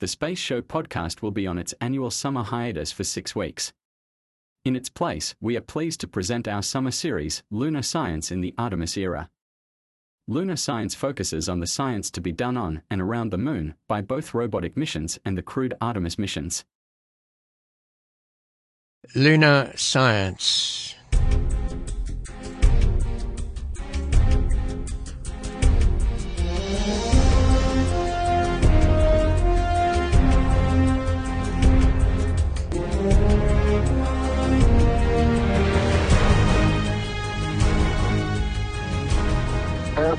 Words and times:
the 0.00 0.06
Space 0.06 0.38
Show 0.38 0.62
podcast 0.62 1.22
will 1.22 1.30
be 1.30 1.46
on 1.46 1.58
its 1.58 1.74
annual 1.80 2.10
summer 2.10 2.44
hiatus 2.44 2.92
for 2.92 3.04
six 3.04 3.34
weeks. 3.34 3.72
In 4.64 4.76
its 4.76 4.88
place, 4.88 5.34
we 5.40 5.56
are 5.56 5.60
pleased 5.60 6.00
to 6.00 6.08
present 6.08 6.46
our 6.46 6.62
summer 6.62 6.90
series, 6.90 7.42
Lunar 7.50 7.82
Science 7.82 8.30
in 8.30 8.40
the 8.40 8.54
Artemis 8.56 8.96
Era. 8.96 9.30
Lunar 10.26 10.56
science 10.56 10.94
focuses 10.94 11.48
on 11.48 11.60
the 11.60 11.66
science 11.66 12.10
to 12.10 12.20
be 12.20 12.32
done 12.32 12.56
on 12.56 12.82
and 12.90 13.00
around 13.00 13.30
the 13.30 13.38
Moon 13.38 13.74
by 13.88 14.02
both 14.02 14.34
robotic 14.34 14.76
missions 14.76 15.18
and 15.24 15.38
the 15.38 15.42
crewed 15.42 15.74
Artemis 15.80 16.18
missions. 16.18 16.64
Lunar 19.14 19.72
Science 19.74 20.94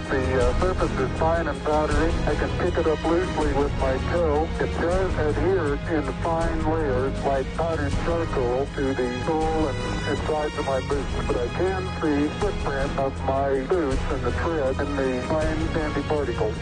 surface 0.07 0.91
uh, 0.91 1.03
is 1.03 1.19
fine 1.19 1.47
and 1.47 1.63
powdery. 1.63 2.11
I 2.25 2.35
can 2.35 2.49
pick 2.59 2.77
it 2.77 2.87
up 2.87 3.03
loosely 3.03 3.53
with 3.53 3.71
my 3.79 3.97
toe. 4.11 4.47
It 4.59 4.71
does 4.79 5.13
adhere 5.17 5.73
in 5.97 6.03
fine 6.23 6.71
layers 6.71 7.23
like 7.25 7.45
powdered 7.55 7.91
charcoal 8.05 8.67
to 8.75 8.93
the 8.93 9.25
sole 9.25 9.67
and 9.67 10.17
sides 10.27 10.57
of 10.57 10.65
my 10.65 10.79
boots, 10.87 11.07
but 11.27 11.37
I 11.37 11.47
can 11.47 11.83
see 12.01 12.27
footprint 12.39 12.99
of 12.99 13.25
my 13.25 13.61
boots 13.65 14.01
and 14.11 14.23
the 14.23 14.31
tread 14.31 14.79
and 14.79 14.97
the 14.97 15.21
fine 15.27 15.67
sandy 15.73 16.01
particles. 16.03 16.55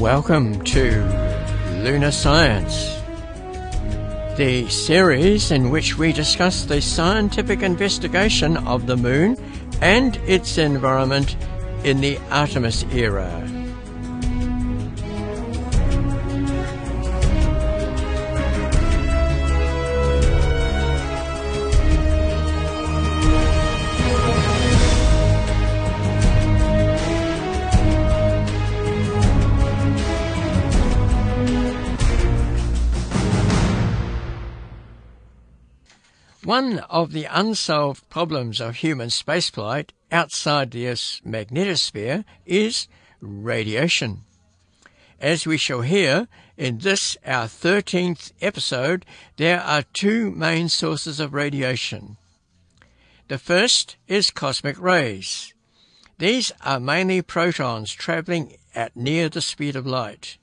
Welcome 0.00 0.62
to 0.64 1.02
Lunar 1.82 2.12
Science 2.12 2.99
the 4.40 4.66
series 4.70 5.50
in 5.50 5.68
which 5.68 5.98
we 5.98 6.14
discuss 6.14 6.64
the 6.64 6.80
scientific 6.80 7.60
investigation 7.60 8.56
of 8.66 8.86
the 8.86 8.96
Moon 8.96 9.36
and 9.82 10.16
its 10.26 10.56
environment 10.56 11.36
in 11.84 12.00
the 12.00 12.18
Artemis 12.30 12.82
era. 12.84 13.59
One 36.44 36.78
of 36.88 37.12
the 37.12 37.26
unsolved 37.26 38.08
problems 38.08 38.62
of 38.62 38.76
human 38.76 39.10
spaceflight 39.10 39.90
outside 40.10 40.70
the 40.70 40.88
Earth's 40.88 41.20
magnetosphere 41.20 42.24
is 42.46 42.88
radiation. 43.20 44.22
As 45.20 45.46
we 45.46 45.58
shall 45.58 45.82
hear 45.82 46.28
in 46.56 46.78
this, 46.78 47.18
our 47.26 47.44
13th 47.44 48.32
episode, 48.40 49.04
there 49.36 49.60
are 49.60 49.82
two 49.92 50.30
main 50.30 50.70
sources 50.70 51.20
of 51.20 51.34
radiation. 51.34 52.16
The 53.28 53.36
first 53.36 53.96
is 54.08 54.30
cosmic 54.30 54.80
rays. 54.80 55.52
These 56.16 56.52
are 56.62 56.80
mainly 56.80 57.20
protons 57.20 57.92
traveling 57.92 58.56
at 58.74 58.96
near 58.96 59.28
the 59.28 59.42
speed 59.42 59.76
of 59.76 59.86
light. 59.86 60.38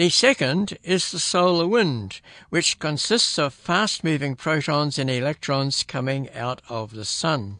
The 0.00 0.08
second 0.08 0.78
is 0.82 1.10
the 1.10 1.18
solar 1.18 1.66
wind, 1.66 2.22
which 2.48 2.78
consists 2.78 3.38
of 3.38 3.52
fast 3.52 4.02
moving 4.02 4.34
protons 4.34 4.98
and 4.98 5.10
electrons 5.10 5.82
coming 5.82 6.32
out 6.32 6.62
of 6.70 6.92
the 6.94 7.04
sun. 7.04 7.58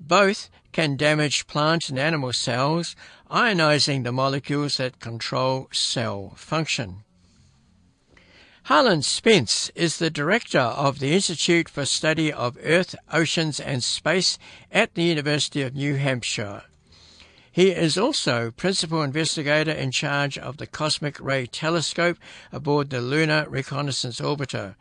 Both 0.00 0.48
can 0.72 0.96
damage 0.96 1.46
plant 1.46 1.90
and 1.90 1.98
animal 1.98 2.32
cells, 2.32 2.96
ionizing 3.30 4.02
the 4.02 4.12
molecules 4.12 4.78
that 4.78 4.98
control 4.98 5.68
cell 5.72 6.32
function. 6.36 7.04
Harlan 8.62 9.02
Spence 9.02 9.70
is 9.74 9.98
the 9.98 10.08
director 10.08 10.58
of 10.58 11.00
the 11.00 11.12
Institute 11.12 11.68
for 11.68 11.84
Study 11.84 12.32
of 12.32 12.56
Earth, 12.62 12.94
Oceans 13.12 13.60
and 13.60 13.84
Space 13.84 14.38
at 14.72 14.94
the 14.94 15.02
University 15.02 15.60
of 15.60 15.74
New 15.74 15.96
Hampshire. 15.96 16.62
He 17.56 17.70
is 17.70 17.96
also 17.96 18.50
principal 18.50 19.02
investigator 19.02 19.70
in 19.70 19.90
charge 19.90 20.36
of 20.36 20.58
the 20.58 20.66
Cosmic 20.66 21.18
Ray 21.18 21.46
Telescope 21.46 22.18
aboard 22.52 22.90
the 22.90 23.00
Lunar 23.00 23.46
Reconnaissance 23.48 24.20
Orbiter, 24.20 24.74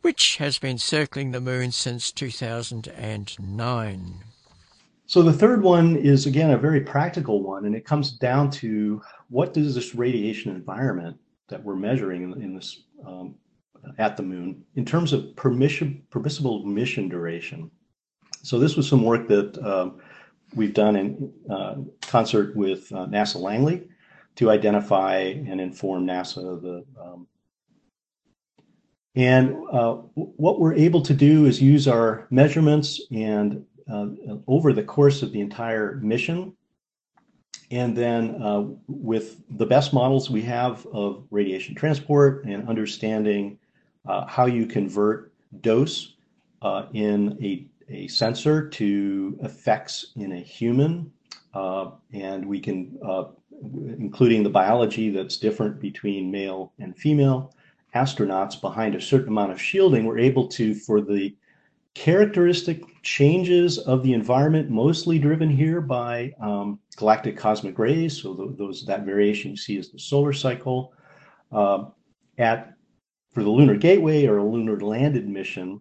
which 0.00 0.38
has 0.38 0.58
been 0.58 0.78
circling 0.78 1.30
the 1.30 1.40
moon 1.40 1.70
since 1.70 2.10
2009. 2.10 4.14
So 5.06 5.22
the 5.22 5.32
third 5.32 5.62
one 5.62 5.94
is 5.94 6.26
again 6.26 6.50
a 6.50 6.58
very 6.58 6.80
practical 6.80 7.44
one, 7.44 7.64
and 7.64 7.76
it 7.76 7.84
comes 7.84 8.10
down 8.10 8.50
to 8.62 9.00
what 9.28 9.54
does 9.54 9.76
this 9.76 9.94
radiation 9.94 10.52
environment 10.52 11.16
that 11.46 11.62
we're 11.62 11.76
measuring 11.76 12.24
in, 12.24 12.42
in 12.42 12.56
this 12.56 12.82
um, 13.06 13.36
at 13.98 14.16
the 14.16 14.24
moon 14.24 14.64
in 14.74 14.84
terms 14.84 15.12
of 15.12 15.36
permission, 15.36 16.02
permissible 16.10 16.64
mission 16.64 17.08
duration. 17.08 17.70
So 18.42 18.58
this 18.58 18.74
was 18.74 18.88
some 18.88 19.04
work 19.04 19.28
that 19.28 19.56
um, 19.64 20.00
we've 20.54 20.74
done 20.74 20.96
in 20.96 21.32
uh, 21.50 21.76
concert 22.02 22.56
with 22.56 22.90
uh, 22.92 23.06
NASA 23.06 23.36
Langley 23.36 23.88
to 24.36 24.50
identify 24.50 25.16
and 25.18 25.60
inform 25.60 26.06
NASA 26.06 26.60
the 26.60 26.84
um, 27.00 27.26
and 29.14 29.56
uh, 29.72 29.94
what 30.14 30.60
we're 30.60 30.74
able 30.74 31.02
to 31.02 31.12
do 31.12 31.46
is 31.46 31.60
use 31.60 31.88
our 31.88 32.28
measurements 32.30 33.00
and 33.10 33.64
uh, 33.92 34.06
over 34.46 34.72
the 34.72 34.82
course 34.82 35.22
of 35.22 35.32
the 35.32 35.40
entire 35.40 35.96
mission. 35.96 36.52
And 37.72 37.96
then 37.96 38.40
uh, 38.40 38.66
with 38.86 39.42
the 39.58 39.66
best 39.66 39.92
models 39.92 40.30
we 40.30 40.42
have 40.42 40.86
of 40.92 41.24
radiation 41.32 41.74
transport 41.74 42.44
and 42.44 42.68
understanding 42.68 43.58
uh, 44.06 44.24
how 44.26 44.46
you 44.46 44.66
convert 44.66 45.32
dose 45.62 46.14
in 46.92 47.36
a 47.42 47.66
a 47.90 48.06
sensor 48.08 48.68
to 48.68 49.38
effects 49.42 50.12
in 50.16 50.32
a 50.32 50.40
human, 50.40 51.10
uh, 51.54 51.90
and 52.12 52.44
we 52.44 52.60
can, 52.60 52.98
uh, 53.04 53.24
including 53.98 54.42
the 54.42 54.50
biology 54.50 55.10
that's 55.10 55.38
different 55.38 55.80
between 55.80 56.30
male 56.30 56.72
and 56.78 56.96
female 56.96 57.54
astronauts 57.94 58.60
behind 58.60 58.94
a 58.94 59.00
certain 59.00 59.28
amount 59.28 59.50
of 59.52 59.60
shielding, 59.60 60.04
we're 60.04 60.18
able 60.18 60.46
to, 60.46 60.74
for 60.74 61.00
the 61.00 61.34
characteristic 61.94 62.82
changes 63.02 63.78
of 63.78 64.02
the 64.02 64.12
environment, 64.12 64.70
mostly 64.70 65.18
driven 65.18 65.48
here 65.48 65.80
by 65.80 66.32
um, 66.40 66.78
galactic 66.96 67.36
cosmic 67.36 67.78
rays, 67.78 68.20
so 68.22 68.54
those 68.56 68.84
that 68.84 69.04
variation 69.04 69.52
you 69.52 69.56
see 69.56 69.76
is 69.76 69.90
the 69.90 69.98
solar 69.98 70.32
cycle. 70.32 70.92
Uh, 71.50 71.86
at 72.36 72.74
for 73.32 73.42
the 73.42 73.50
lunar 73.50 73.74
gateway 73.74 74.26
or 74.26 74.38
a 74.38 74.44
lunar 74.44 74.78
landed 74.80 75.28
mission, 75.28 75.80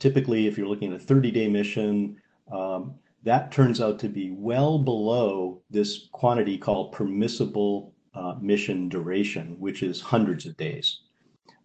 typically, 0.00 0.46
if 0.48 0.58
you're 0.58 0.66
looking 0.66 0.92
at 0.92 1.00
a 1.00 1.04
30 1.04 1.30
day 1.30 1.46
mission, 1.46 2.16
um, 2.52 2.94
that 3.22 3.52
turns 3.52 3.80
out 3.80 3.98
to 4.00 4.08
be 4.08 4.30
well 4.32 4.78
below 4.78 5.62
this 5.70 6.08
quantity 6.10 6.58
called 6.58 6.90
permissible 6.90 7.94
uh, 8.14 8.34
mission 8.40 8.88
duration, 8.88 9.54
which 9.60 9.82
is 9.82 10.00
hundreds 10.00 10.46
of 10.46 10.56
days. 10.56 11.02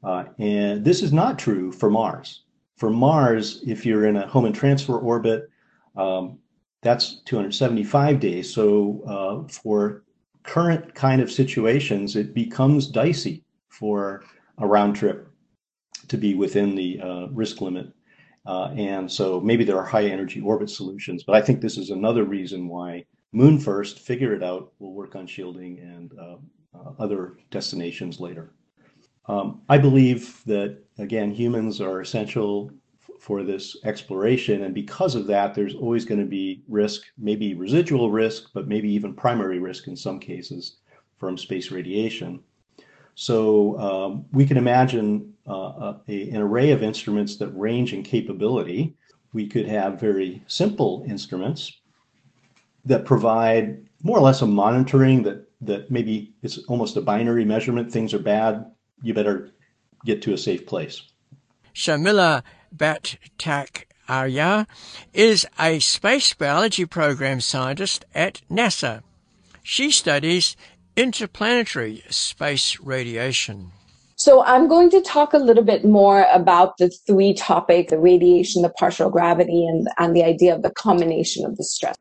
Uh, 0.04 0.26
and 0.38 0.86
this 0.86 1.02
is 1.02 1.12
not 1.12 1.40
true 1.40 1.72
for 1.72 1.90
Mars. 1.90 2.44
For 2.78 2.90
Mars, 2.90 3.64
if 3.66 3.86
you're 3.86 4.06
in 4.06 4.18
a 4.18 4.28
Hohmann 4.28 4.54
transfer 4.54 4.98
orbit, 4.98 5.50
um, 5.96 6.38
that's 6.84 7.22
275 7.22 8.20
days. 8.20 8.54
So 8.54 9.02
uh, 9.08 9.52
for 9.52 10.04
current 10.44 10.94
kind 10.94 11.22
of 11.22 11.32
situations, 11.32 12.16
it 12.16 12.36
becomes 12.36 12.88
dicey 12.88 13.44
for 13.70 14.24
a 14.60 14.68
round 14.68 14.96
trip 14.96 15.30
to 16.10 16.18
be 16.18 16.36
within 16.36 16.76
the 16.76 17.00
uh, 17.02 17.28
risk 17.28 17.62
limit 17.62 17.92
uh, 18.46 18.74
and 18.78 19.12
so 19.12 19.40
maybe 19.40 19.64
there 19.64 19.78
are 19.78 19.86
high 19.86 20.06
energy 20.06 20.42
orbit 20.42 20.70
solutions, 20.70 21.24
but 21.24 21.36
I 21.36 21.42
think 21.42 21.62
this 21.62 21.78
is 21.78 21.90
another 21.90 22.24
reason 22.24 22.68
why 22.68 23.06
Moon 23.36 23.60
first, 23.60 24.00
figure 24.00 24.34
it 24.34 24.42
out, 24.42 24.72
we'll 24.80 24.94
work 24.94 25.14
on 25.18 25.28
shielding 25.28 25.78
and 25.80 26.14
uh, 26.18 26.38
uh, 26.74 26.92
other 27.00 27.36
destinations 27.52 28.22
later. 28.22 28.54
Um, 29.28 29.62
I 29.68 29.78
believe 29.78 30.42
that, 30.46 30.82
again, 31.00 31.32
humans 31.32 31.82
are 31.82 32.00
essential 32.00 32.72
for 33.20 33.44
this 33.44 33.76
exploration. 33.84 34.64
And 34.64 34.74
because 34.74 35.16
of 35.16 35.28
that, 35.28 35.54
there's 35.54 35.76
always 35.76 36.06
going 36.06 36.22
to 36.22 36.26
be 36.26 36.64
risk, 36.70 37.02
maybe 37.18 37.56
residual 37.56 38.10
risk, 38.10 38.52
but 38.54 38.70
maybe 38.70 38.90
even 38.90 39.14
primary 39.14 39.60
risk 39.60 39.88
in 39.88 39.98
some 39.98 40.18
cases 40.18 40.78
from 41.18 41.38
space 41.38 41.72
radiation. 41.72 42.42
So 43.16 43.80
um, 43.80 44.26
we 44.32 44.46
can 44.46 44.58
imagine 44.58 45.34
uh, 45.48 45.94
a, 46.08 46.30
an 46.30 46.42
array 46.42 46.72
of 46.72 46.84
instruments 46.84 47.38
that 47.38 47.48
range 47.50 47.94
in 47.94 48.04
capability. 48.04 48.96
We 49.34 49.48
could 49.48 49.68
have 49.68 50.00
very 50.00 50.44
simple 50.48 51.06
instruments 51.08 51.80
that 52.84 53.06
provide 53.06 53.88
more 54.04 54.18
or 54.18 54.22
less 54.22 54.42
a 54.42 54.48
monitoring 54.48 55.24
that 55.24 55.46
that 55.62 55.90
maybe 55.90 56.34
it's 56.44 56.58
almost 56.68 56.98
a 56.98 57.02
binary 57.02 57.46
measurement. 57.46 57.92
Things 57.92 58.14
are 58.14 58.20
bad. 58.20 58.66
You 59.02 59.14
better 59.14 59.52
get 60.06 60.22
to 60.24 60.34
a 60.34 60.38
safe 60.38 60.66
place. 60.68 61.02
Sharmila 61.74 62.44
Bhattacharya 62.76 64.68
is 65.14 65.48
a 65.60 65.80
space 65.80 66.34
biology 66.34 66.86
program 66.86 67.42
scientist 67.42 68.06
at 68.14 68.42
NASA. 68.52 69.02
She 69.64 69.90
studies 69.90 70.56
interplanetary 70.96 72.04
space 72.10 72.80
radiation. 72.80 73.72
So 74.18 74.44
I'm 74.44 74.68
going 74.68 74.90
to 74.92 75.02
talk 75.02 75.34
a 75.34 75.38
little 75.38 75.64
bit 75.64 75.84
more 75.84 76.26
about 76.32 76.78
the 76.78 76.90
three 76.90 77.34
topics, 77.34 77.92
the 77.92 78.00
radiation, 78.00 78.62
the 78.62 78.70
partial 78.70 79.10
gravity, 79.10 79.68
and, 79.68 79.88
and 79.98 80.16
the 80.16 80.24
idea 80.24 80.56
of 80.56 80.62
the 80.62 80.72
combination 80.72 81.46
of 81.46 81.58
the 81.58 81.64
stress. 81.64 81.98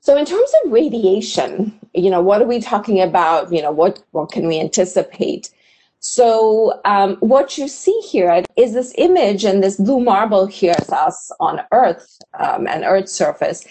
So 0.00 0.16
in 0.16 0.24
terms 0.24 0.50
of 0.64 0.70
radiation, 0.70 1.76
you 1.92 2.10
know, 2.10 2.22
what 2.22 2.40
are 2.40 2.46
we 2.46 2.60
talking 2.60 3.00
about? 3.00 3.52
You 3.52 3.62
know, 3.62 3.72
what, 3.72 4.00
what 4.12 4.30
can 4.30 4.46
we 4.46 4.60
anticipate? 4.60 5.50
So 5.98 6.80
um, 6.84 7.16
what 7.16 7.58
you 7.58 7.66
see 7.66 7.98
here 8.08 8.44
is 8.56 8.72
this 8.72 8.94
image 8.96 9.44
and 9.44 9.64
this 9.64 9.76
blue 9.76 9.98
marble 9.98 10.46
here 10.46 10.76
is 10.80 10.90
us 10.90 11.32
on 11.40 11.62
Earth 11.72 12.18
um, 12.38 12.68
and 12.68 12.84
Earth's 12.84 13.12
surface. 13.12 13.66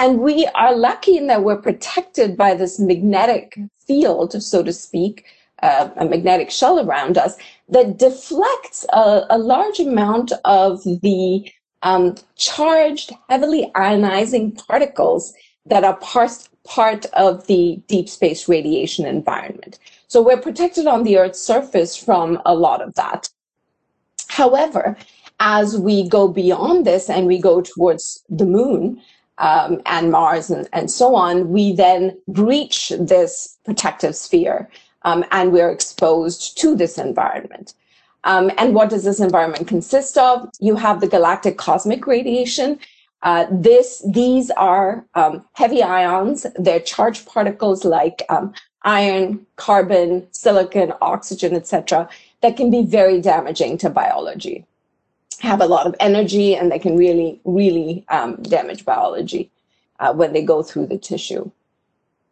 And 0.00 0.20
we 0.20 0.46
are 0.54 0.74
lucky 0.74 1.18
in 1.18 1.26
that 1.26 1.44
we're 1.44 1.60
protected 1.60 2.34
by 2.34 2.54
this 2.54 2.80
magnetic 2.80 3.58
field, 3.86 4.42
so 4.42 4.62
to 4.62 4.72
speak, 4.72 5.26
uh, 5.62 5.90
a 5.98 6.06
magnetic 6.06 6.50
shell 6.50 6.80
around 6.80 7.18
us 7.18 7.36
that 7.68 7.98
deflects 7.98 8.86
a, 8.94 9.26
a 9.28 9.36
large 9.36 9.78
amount 9.78 10.32
of 10.46 10.82
the 10.84 11.52
um, 11.82 12.14
charged, 12.36 13.12
heavily 13.28 13.70
ionizing 13.74 14.56
particles 14.66 15.34
that 15.66 15.84
are 15.84 15.96
part, 15.98 16.48
part 16.64 17.04
of 17.12 17.46
the 17.46 17.82
deep 17.86 18.08
space 18.08 18.48
radiation 18.48 19.04
environment. 19.04 19.78
So 20.08 20.22
we're 20.22 20.40
protected 20.40 20.86
on 20.86 21.04
the 21.04 21.18
Earth's 21.18 21.42
surface 21.42 21.94
from 21.94 22.40
a 22.46 22.54
lot 22.54 22.80
of 22.80 22.94
that. 22.94 23.28
However, 24.28 24.96
as 25.40 25.76
we 25.76 26.08
go 26.08 26.26
beyond 26.26 26.86
this 26.86 27.10
and 27.10 27.26
we 27.26 27.38
go 27.38 27.60
towards 27.60 28.24
the 28.30 28.46
moon 28.46 28.98
um, 29.40 29.80
and 29.86 30.12
Mars 30.12 30.50
and, 30.50 30.68
and 30.72 30.90
so 30.90 31.14
on, 31.14 31.50
we 31.50 31.72
then 31.72 32.16
breach 32.28 32.92
this 32.98 33.58
protective 33.64 34.14
sphere 34.14 34.70
um, 35.02 35.24
and 35.32 35.52
we're 35.52 35.70
exposed 35.70 36.58
to 36.58 36.76
this 36.76 36.98
environment. 36.98 37.74
Um, 38.24 38.50
and 38.58 38.74
what 38.74 38.90
does 38.90 39.04
this 39.04 39.18
environment 39.18 39.66
consist 39.66 40.18
of? 40.18 40.48
You 40.60 40.76
have 40.76 41.00
the 41.00 41.08
galactic 41.08 41.56
cosmic 41.56 42.06
radiation. 42.06 42.78
Uh, 43.22 43.46
this, 43.50 44.04
these 44.06 44.50
are 44.52 45.06
um, 45.14 45.44
heavy 45.54 45.82
ions. 45.82 46.46
They're 46.56 46.80
charged 46.80 47.26
particles 47.26 47.84
like 47.84 48.22
um, 48.28 48.52
iron, 48.82 49.46
carbon, 49.56 50.26
silicon, 50.32 50.92
oxygen, 51.00 51.54
etc., 51.54 52.08
that 52.42 52.56
can 52.56 52.70
be 52.70 52.82
very 52.82 53.20
damaging 53.20 53.76
to 53.78 53.90
biology. 53.90 54.64
Have 55.40 55.60
a 55.60 55.66
lot 55.66 55.86
of 55.86 55.94
energy, 56.00 56.54
and 56.54 56.70
they 56.70 56.78
can 56.78 56.96
really, 56.96 57.40
really 57.44 58.04
um, 58.08 58.36
damage 58.42 58.84
biology 58.84 59.50
uh, 59.98 60.12
when 60.12 60.32
they 60.32 60.42
go 60.42 60.62
through 60.62 60.86
the 60.86 60.98
tissue. 60.98 61.50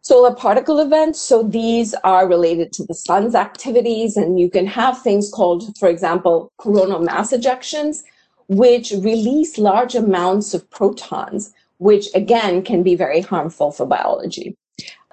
Solar 0.01 0.33
particle 0.33 0.79
events, 0.79 1.19
so 1.19 1.43
these 1.43 1.93
are 2.03 2.27
related 2.27 2.71
to 2.73 2.85
the 2.85 2.93
sun's 2.93 3.35
activities, 3.35 4.15
and 4.15 4.39
you 4.39 4.49
can 4.49 4.65
have 4.65 5.01
things 5.01 5.29
called, 5.29 5.77
for 5.77 5.89
example, 5.89 6.51
coronal 6.57 6.99
mass 6.99 7.31
ejections, 7.33 8.03
which 8.47 8.91
release 8.91 9.57
large 9.57 9.95
amounts 9.95 10.53
of 10.53 10.69
protons, 10.69 11.53
which 11.77 12.07
again 12.15 12.61
can 12.61 12.81
be 12.81 12.95
very 12.95 13.21
harmful 13.21 13.71
for 13.71 13.85
biology. 13.85 14.55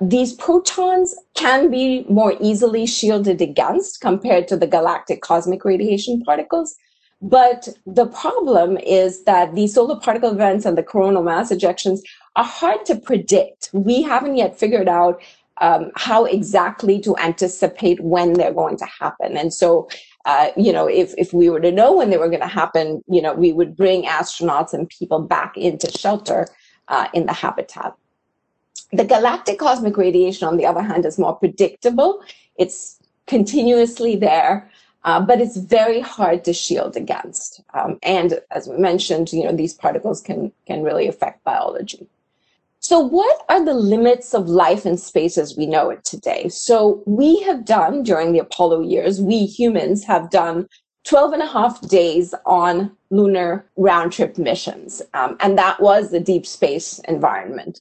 These 0.00 0.34
protons 0.34 1.14
can 1.34 1.70
be 1.70 2.04
more 2.08 2.34
easily 2.40 2.86
shielded 2.86 3.40
against 3.40 4.00
compared 4.00 4.46
to 4.48 4.56
the 4.56 4.66
galactic 4.66 5.20
cosmic 5.20 5.64
radiation 5.64 6.22
particles. 6.22 6.76
But 7.22 7.68
the 7.86 8.06
problem 8.06 8.76
is 8.78 9.24
that 9.24 9.54
these 9.54 9.74
solar 9.74 9.98
particle 9.98 10.32
events 10.32 10.66
and 10.66 10.76
the 10.76 10.82
coronal 10.82 11.22
mass 11.22 11.50
ejections 11.50 12.00
are 12.36 12.44
hard 12.44 12.84
to 12.86 12.96
predict. 12.96 13.70
We 13.72 14.02
haven't 14.02 14.36
yet 14.36 14.58
figured 14.58 14.88
out 14.88 15.22
um, 15.60 15.90
how 15.96 16.26
exactly 16.26 17.00
to 17.00 17.16
anticipate 17.16 18.00
when 18.00 18.34
they're 18.34 18.52
going 18.52 18.76
to 18.76 18.86
happen. 18.86 19.36
And 19.36 19.52
so, 19.52 19.88
uh, 20.26 20.50
you 20.56 20.72
know, 20.72 20.86
if, 20.86 21.14
if 21.16 21.32
we 21.32 21.48
were 21.48 21.60
to 21.60 21.72
know 21.72 21.96
when 21.96 22.10
they 22.10 22.18
were 22.18 22.28
going 22.28 22.40
to 22.40 22.46
happen, 22.46 23.02
you 23.08 23.22
know, 23.22 23.32
we 23.32 23.52
would 23.52 23.74
bring 23.74 24.04
astronauts 24.04 24.74
and 24.74 24.88
people 24.88 25.20
back 25.20 25.56
into 25.56 25.90
shelter 25.90 26.48
uh, 26.88 27.08
in 27.14 27.24
the 27.24 27.32
habitat. 27.32 27.94
The 28.92 29.04
galactic 29.04 29.58
cosmic 29.58 29.96
radiation, 29.96 30.46
on 30.46 30.58
the 30.58 30.66
other 30.66 30.82
hand, 30.82 31.06
is 31.06 31.18
more 31.18 31.34
predictable. 31.34 32.22
It's 32.56 32.98
continuously 33.26 34.16
there. 34.16 34.70
Uh, 35.06 35.20
but 35.20 35.40
it's 35.40 35.56
very 35.56 36.00
hard 36.00 36.44
to 36.44 36.52
shield 36.52 36.96
against. 36.96 37.62
Um, 37.74 37.98
and 38.02 38.40
as 38.50 38.66
we 38.66 38.76
mentioned, 38.76 39.32
you 39.32 39.44
know, 39.44 39.54
these 39.54 39.72
particles 39.72 40.20
can, 40.20 40.52
can 40.66 40.82
really 40.82 41.06
affect 41.06 41.44
biology. 41.44 42.08
So, 42.80 42.98
what 42.98 43.44
are 43.48 43.64
the 43.64 43.74
limits 43.74 44.34
of 44.34 44.48
life 44.48 44.84
in 44.84 44.96
space 44.96 45.38
as 45.38 45.56
we 45.56 45.66
know 45.66 45.90
it 45.90 46.04
today? 46.04 46.48
So, 46.48 47.02
we 47.06 47.40
have 47.42 47.64
done 47.64 48.02
during 48.02 48.32
the 48.32 48.40
Apollo 48.40 48.80
years, 48.80 49.20
we 49.20 49.46
humans 49.46 50.04
have 50.04 50.28
done 50.30 50.68
12 51.04 51.34
and 51.34 51.42
a 51.42 51.46
half 51.46 51.80
days 51.88 52.34
on 52.44 52.90
lunar 53.10 53.64
round 53.76 54.12
trip 54.12 54.36
missions. 54.38 55.02
Um, 55.14 55.36
and 55.38 55.56
that 55.56 55.80
was 55.80 56.10
the 56.10 56.20
deep 56.20 56.44
space 56.44 56.98
environment. 57.06 57.80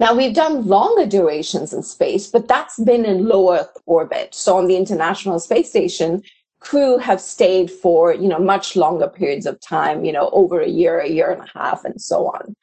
Now, 0.00 0.14
we've 0.14 0.34
done 0.34 0.66
longer 0.66 1.04
durations 1.04 1.74
in 1.74 1.82
space, 1.82 2.26
but 2.26 2.48
that's 2.48 2.78
been 2.78 3.04
in 3.04 3.28
low 3.28 3.52
Earth 3.52 3.76
orbit. 3.84 4.34
So, 4.34 4.56
on 4.56 4.66
the 4.66 4.76
International 4.76 5.38
Space 5.38 5.68
Station, 5.68 6.22
crew 6.58 6.96
have 6.96 7.20
stayed 7.20 7.70
for, 7.70 8.14
you 8.14 8.26
know, 8.26 8.38
much 8.38 8.76
longer 8.76 9.08
periods 9.08 9.44
of 9.44 9.60
time, 9.60 10.06
you 10.06 10.12
know, 10.12 10.30
over 10.32 10.58
a 10.62 10.68
year, 10.68 11.00
a 11.00 11.08
year 11.08 11.30
and 11.30 11.42
a 11.42 11.58
half, 11.58 11.84
and 11.84 12.00
so 12.00 12.28
on. 12.28 12.56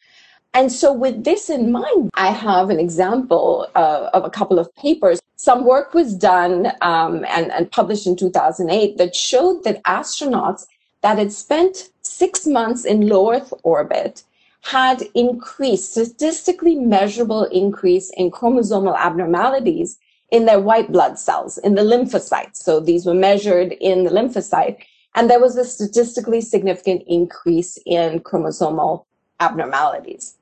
And 0.56 0.72
so, 0.72 0.92
with 0.92 1.26
this 1.26 1.48
in 1.48 1.72
mind, 1.72 2.10
I 2.16 2.32
have 2.32 2.72
an 2.72 2.80
example 2.80 3.68
uh, 3.76 4.10
of 4.14 4.26
a 4.26 4.32
couple 4.32 4.58
of 4.58 4.74
papers. 4.74 5.22
Some 5.36 5.64
work 5.64 5.94
was 5.94 6.16
done 6.16 6.72
um, 6.82 7.24
and, 7.30 7.52
and 7.52 7.72
published 7.72 8.08
in 8.08 8.16
2008 8.16 8.98
that 8.98 9.16
showed 9.16 9.64
that 9.64 9.84
astronauts 9.84 10.66
that 11.02 11.20
had 11.20 11.32
spent 11.32 11.92
six 12.02 12.48
months 12.48 12.84
in 12.84 13.08
low 13.08 13.32
Earth 13.32 13.54
orbit 13.62 14.24
had 14.68 15.02
increased, 15.14 15.94
statistically 15.94 16.76
measurable 16.76 17.46
increase 17.46 18.12
in 18.18 18.30
chromosomal 18.30 18.98
abnormalities 18.98 19.98
in 20.32 20.46
their 20.46 20.60
white 20.60 20.92
blood 20.92 21.18
cells, 21.18 21.58
in 21.60 21.76
the 21.76 21.84
lymphocytes. 21.84 22.58
So 22.58 22.82
these 22.82 23.06
were 23.06 23.14
measured 23.14 23.72
in 23.80 24.04
the 24.04 24.10
lymphocyte. 24.10 24.78
And 25.16 25.30
there 25.30 25.40
was 25.40 25.56
a 25.56 25.64
statistically 25.64 26.42
significant 26.42 27.04
increase 27.08 27.80
in 27.86 28.20
chromosomal 28.20 29.06
abnormalities. 29.40 30.36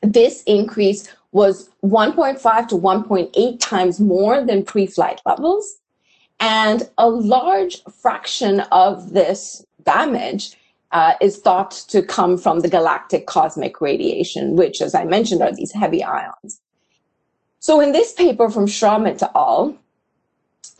This 0.00 0.42
increase 0.44 1.06
was 1.32 1.68
1.5 1.84 2.68
to 2.68 2.76
1.8 2.76 3.60
times 3.60 4.00
more 4.00 4.42
than 4.42 4.64
pre-flight 4.64 5.20
levels. 5.26 5.80
And 6.40 6.88
a 6.96 7.10
large 7.10 7.82
fraction 8.00 8.60
of 8.72 9.12
this 9.12 9.66
damage 9.82 10.56
uh, 10.92 11.14
is 11.20 11.38
thought 11.38 11.72
to 11.88 12.02
come 12.02 12.38
from 12.38 12.60
the 12.60 12.68
galactic 12.68 13.26
cosmic 13.26 13.80
radiation, 13.80 14.56
which, 14.56 14.80
as 14.80 14.94
I 14.94 15.04
mentioned, 15.04 15.42
are 15.42 15.52
these 15.52 15.72
heavy 15.72 16.02
ions. 16.04 16.60
So 17.58 17.80
in 17.80 17.92
this 17.92 18.12
paper 18.12 18.50
from 18.50 18.66
Schramm 18.66 19.06
et 19.06 19.22
al., 19.34 19.76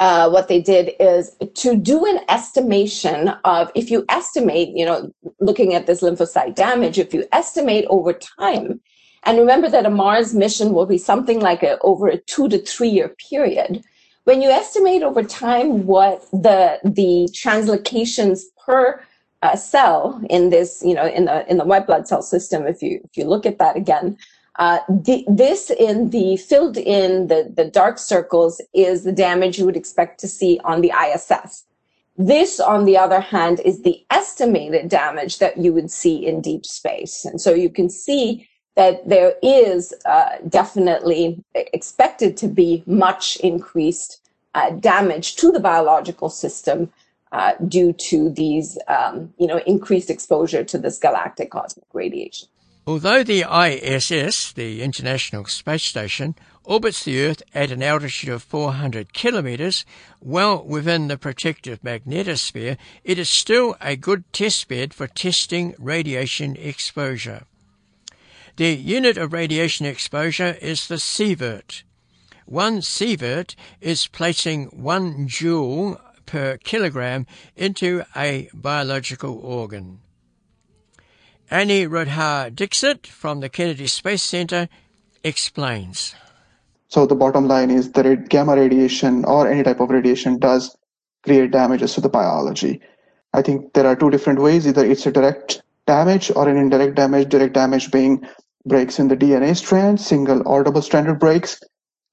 uh, 0.01 0.29
what 0.29 0.49
they 0.49 0.61
did 0.61 0.93
is 0.99 1.37
to 1.55 1.77
do 1.77 2.05
an 2.05 2.21
estimation 2.29 3.29
of 3.45 3.71
if 3.75 3.91
you 3.91 4.05
estimate, 4.09 4.71
you 4.75 4.85
know, 4.85 5.11
looking 5.41 5.75
at 5.75 5.87
this 5.87 6.03
lymphocyte 6.03 6.55
damage, 6.55 6.99
if 6.99 7.15
you 7.15 7.25
estimate 7.33 7.85
over 7.89 8.13
time 8.13 8.81
and 9.25 9.39
remember 9.39 9.69
that 9.69 9.87
a 9.87 9.91
Mars 9.91 10.35
mission 10.35 10.73
will 10.73 10.87
be 10.87 10.99
something 10.99 11.41
like 11.41 11.63
a, 11.63 11.79
over 11.81 12.09
a 12.09 12.19
two 12.19 12.49
to 12.49 12.59
three 12.59 12.89
year 12.89 13.15
period. 13.31 13.83
When 14.25 14.43
you 14.43 14.51
estimate 14.51 15.03
over 15.03 15.23
time 15.23 15.87
what 15.87 16.23
the, 16.31 16.79
the 16.85 17.29
translocations 17.33 18.43
per 18.65 19.03
uh, 19.45 19.55
cell 19.55 20.21
in 20.31 20.49
this, 20.49 20.83
you 20.85 20.95
know, 20.95 21.07
in 21.07 21.27
the, 21.27 21.49
in 21.51 21.59
the 21.59 21.65
white 21.65 21.87
blood 21.87 22.09
cell 22.09 22.23
system, 22.23 22.67
if 22.67 22.83
you, 22.83 22.99
if 23.05 23.15
you 23.15 23.25
look 23.25 23.45
at 23.45 23.59
that 23.59 23.77
again, 23.77 24.17
uh, 24.59 24.79
the, 24.89 25.25
this 25.29 25.71
in 25.71 26.11
the 26.11 26.37
filled 26.39 26.79
in 26.79 27.27
the, 27.27 27.53
the 27.55 27.67
dark 27.67 27.99
circles 27.99 28.61
is 28.73 29.05
the 29.05 29.13
damage 29.13 29.59
you 29.59 29.67
would 29.67 29.77
expect 29.77 30.19
to 30.21 30.27
see 30.27 30.59
on 30.65 30.81
the 30.81 30.93
ISS. 31.07 31.65
This, 32.17 32.59
on 32.59 32.87
the 32.87 32.97
other 32.97 33.21
hand, 33.21 33.61
is 33.65 33.83
the 33.83 34.03
estimated 34.11 34.89
damage 34.89 35.41
that 35.41 35.59
you 35.59 35.75
would 35.75 35.91
see 35.91 36.25
in 36.25 36.41
deep 36.41 36.65
space. 36.65 37.25
And 37.27 37.41
so 37.41 37.53
you 37.53 37.69
can 37.69 37.91
see 37.91 38.49
that 38.77 39.07
there 39.07 39.35
is 39.43 39.93
uh, 40.07 40.37
definitely 40.49 41.45
expected 41.55 42.37
to 42.39 42.49
be 42.49 42.83
much 42.87 43.37
increased 43.37 44.21
uh, 44.55 44.71
damage 44.71 45.37
to 45.37 45.53
the 45.53 45.61
biological 45.61 46.31
system 46.31 46.91
uh, 47.35 47.55
due 47.67 47.93
to 47.93 48.31
these, 48.31 48.79
um, 48.87 49.35
you 49.39 49.47
know, 49.47 49.61
increased 49.67 50.09
exposure 50.09 50.63
to 50.63 50.79
this 50.79 50.99
galactic 50.99 51.51
cosmic 51.51 51.85
radiation. 51.93 52.49
Although 52.87 53.25
the 53.25 53.43
ISS, 53.43 54.53
the 54.53 54.83
International 54.83 55.45
Space 55.47 55.83
Station, 55.83 56.37
orbits 56.63 57.03
the 57.03 57.21
Earth 57.27 57.43
at 57.53 57.73
an 57.73 57.83
altitude 57.83 58.31
of 58.31 58.43
400 58.45 59.13
kilometres, 59.13 59.85
well 60.21 60.63
within 60.65 61.09
the 61.09 61.19
protective 61.19 61.83
magnetosphere, 61.83 62.77
it 63.03 63.19
is 63.19 63.29
still 63.29 63.75
a 63.81 63.97
good 63.97 64.31
testbed 64.33 64.93
for 64.93 65.09
testing 65.09 65.75
radiation 65.79 66.55
exposure. 66.57 67.45
The 68.57 68.77
unit 68.77 69.17
of 69.17 69.33
radiation 69.33 69.87
exposure 69.87 70.57
is 70.63 70.87
the 70.87 70.99
sievert. 70.99 71.83
One 72.47 72.81
sievert 72.81 73.57
is 73.81 74.07
placing 74.07 74.67
one 74.67 75.27
joule 75.27 75.99
per 76.27 76.57
kilogram 76.59 77.27
into 77.57 78.03
a 78.17 78.49
biological 78.55 79.39
organ. 79.39 80.01
Anirudha 81.51 82.55
Dixit 82.55 83.07
from 83.07 83.41
the 83.41 83.49
Kennedy 83.49 83.87
Space 83.87 84.23
Center 84.23 84.69
explains. 85.23 86.15
So 86.89 87.07
the 87.07 87.15
bottom 87.15 87.49
line 87.49 87.71
is 87.71 87.93
that 87.93 88.29
gamma 88.29 88.57
radiation 88.57 89.25
or 89.25 89.51
any 89.51 89.63
type 89.63 89.81
of 89.81 89.91
radiation 89.91 90.39
does 90.39 90.77
create 91.23 91.51
damages 91.51 91.95
to 91.95 92.01
the 92.01 92.09
biology. 92.09 92.81
I 93.33 93.43
think 93.43 93.73
there 93.73 93.87
are 93.87 93.97
two 93.97 94.11
different 94.11 94.41
ways. 94.41 94.67
Either 94.67 94.85
it's 94.85 95.07
a 95.07 95.11
direct 95.11 95.63
damage 95.87 96.31
or 96.37 96.49
an 96.49 96.57
indirect 96.57 96.95
damage. 96.95 97.29
Direct 97.31 97.53
damage 97.53 97.91
being 97.91 98.27
breaks 98.65 98.99
in 98.99 99.09
the 99.09 99.17
DNA 99.17 99.57
strand, 99.57 100.01
single 100.01 100.47
or 100.47 100.63
double 100.63 100.83
stranded 100.83 101.19
breaks. 101.19 101.61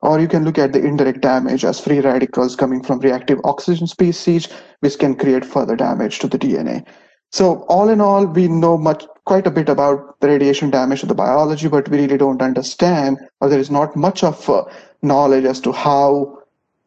Or 0.02 0.20
you 0.20 0.28
can 0.28 0.44
look 0.44 0.58
at 0.58 0.74
the 0.74 0.84
indirect 0.84 1.22
damage 1.22 1.64
as 1.64 1.80
free 1.80 2.00
radicals 2.00 2.56
coming 2.56 2.84
from 2.84 3.00
reactive 3.00 3.40
oxygen 3.44 3.88
species, 3.88 4.48
which 4.80 4.98
can 4.98 5.16
create 5.16 5.46
further 5.46 5.76
damage 5.76 6.20
to 6.20 6.28
the 6.28 6.40
DNA. 6.40 6.86
So 7.32 7.64
all 7.70 7.90
in 7.90 8.02
all, 8.02 8.26
we 8.26 8.48
know 8.48 8.78
much, 8.78 9.06
quite 9.26 9.48
a 9.48 9.52
bit 9.52 9.70
about 9.70 10.20
the 10.20 10.28
radiation 10.28 10.70
damage 10.70 11.02
to 11.02 11.06
the 11.06 11.16
biology, 11.16 11.68
but 11.68 11.88
we 11.88 12.00
really 12.00 12.18
don't 12.18 12.42
understand, 12.42 13.20
or 13.40 13.48
there 13.48 13.60
is 13.60 13.72
not 13.72 13.96
much 13.96 14.24
of 14.24 14.50
uh, 14.50 14.64
knowledge 15.02 15.46
as 15.46 15.62
to 15.62 15.72
how 15.72 16.40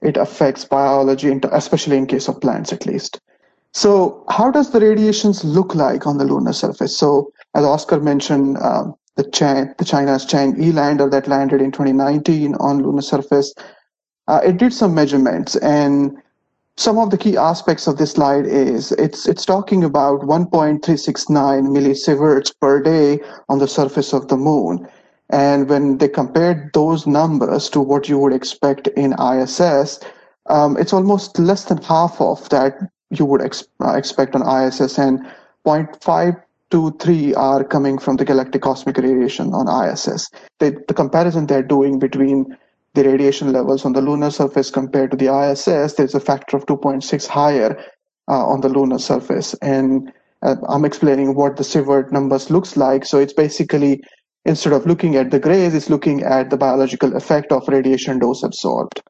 it 0.03 0.17
affects 0.17 0.65
biology, 0.65 1.33
especially 1.53 1.97
in 1.97 2.07
case 2.07 2.29
of 2.29 2.41
plants 2.41 2.73
at 2.73 2.85
least. 2.85 3.21
So 3.73 4.25
how 4.29 4.51
does 4.51 4.71
the 4.71 4.81
radiations 4.81 5.45
look 5.45 5.75
like 5.75 6.07
on 6.07 6.19
the 6.19 6.25
lunar 6.25 6.53
surface? 6.53 6.97
So 6.97 7.33
as 7.55 7.65
Oscar 7.65 8.01
mentioned, 8.01 8.59
um, 8.59 8.95
the, 9.17 9.23
the 9.79 9.85
China's 9.85 10.27
Chang'e 10.27 10.73
lander 10.73 11.09
that 11.09 11.29
landed 11.29 11.61
in 11.61 11.73
2019 11.73 12.55
on 12.57 12.83
lunar 12.83 13.03
surface, 13.03 13.55
uh, 14.29 14.41
it 14.45 14.57
did 14.57 14.73
some 14.73 14.95
measurements 14.95 15.57
and 15.57 16.17
some 16.77 16.99
of 16.99 17.11
the 17.11 17.19
key 17.19 17.37
aspects 17.37 17.87
of 17.87 17.99
this 17.99 18.13
slide 18.13 18.47
is 18.47 18.91
it's 18.93 19.29
it's 19.29 19.45
talking 19.45 19.85
about 19.85 20.23
1.369 20.23 20.83
millisieverts 21.69 22.53
per 22.61 22.83
day 22.83 23.21
on 23.49 23.61
the 23.61 23.69
surface 23.69 24.13
of 24.13 24.27
the 24.27 24.37
moon. 24.37 24.89
And 25.31 25.69
when 25.69 25.99
they 25.99 26.09
compared 26.09 26.73
those 26.75 27.07
numbers 27.07 27.69
to 27.71 27.81
what 27.81 28.09
you 28.09 28.19
would 28.19 28.33
expect 28.33 28.89
in 28.89 29.15
ISS 29.21 30.01
um, 30.47 30.77
it's 30.77 30.93
almost 30.93 31.39
less 31.39 31.65
than 31.65 31.79
half 31.79 32.21
of 32.21 32.49
that 32.51 32.77
you 33.11 33.25
would 33.25 33.43
ex- 33.43 33.67
uh, 33.81 33.95
expect 33.95 34.35
on 34.35 34.43
ISS 34.43 34.99
and 34.99 35.27
0.523 36.71 37.37
are 37.37 37.65
coming 37.65 37.99
from 37.99 38.17
the 38.17 38.25
galactic 38.25 38.63
cosmic 38.63 38.97
radiation 38.97 39.53
on 39.53 39.69
ISS. 39.69 40.31
They, 40.59 40.71
the 40.71 40.95
comparison 40.95 41.47
they're 41.47 41.63
doing 41.63 41.99
between 41.99 42.57
the 42.95 43.05
radiation 43.05 43.53
levels 43.53 43.85
on 43.85 43.93
the 43.93 44.01
lunar 44.01 44.31
surface 44.31 44.71
compared 44.71 45.11
to 45.11 45.17
the 45.17 45.33
ISS, 45.33 45.95
there's 45.95 46.15
a 46.15 46.21
factor 46.21 46.57
of 46.57 46.67
2.6 46.67 47.27
higher 47.27 47.77
uh, 48.29 48.47
on 48.47 48.61
the 48.61 48.69
lunar 48.69 48.99
surface. 48.99 49.55
And 49.55 50.13
uh, 50.43 50.57
I'm 50.69 50.85
explaining 50.85 51.35
what 51.35 51.57
the 51.57 51.65
sievert 51.65 52.13
numbers 52.13 52.51
looks 52.51 52.77
like. 52.77 53.05
So 53.05 53.19
it's 53.19 53.33
basically, 53.33 54.03
instead 54.45 54.73
of 54.73 54.87
looking 54.87 55.17
at 55.17 55.31
the 55.31 55.41
grays, 55.41 55.75
it's 55.75 55.91
looking 55.91 56.23
at 56.23 56.51
the 56.51 56.57
biological 56.57 57.17
effect 57.17 57.51
of 57.51 57.67
radiation 57.67 58.21
dose 58.21 58.43
absorbed. 58.43 59.03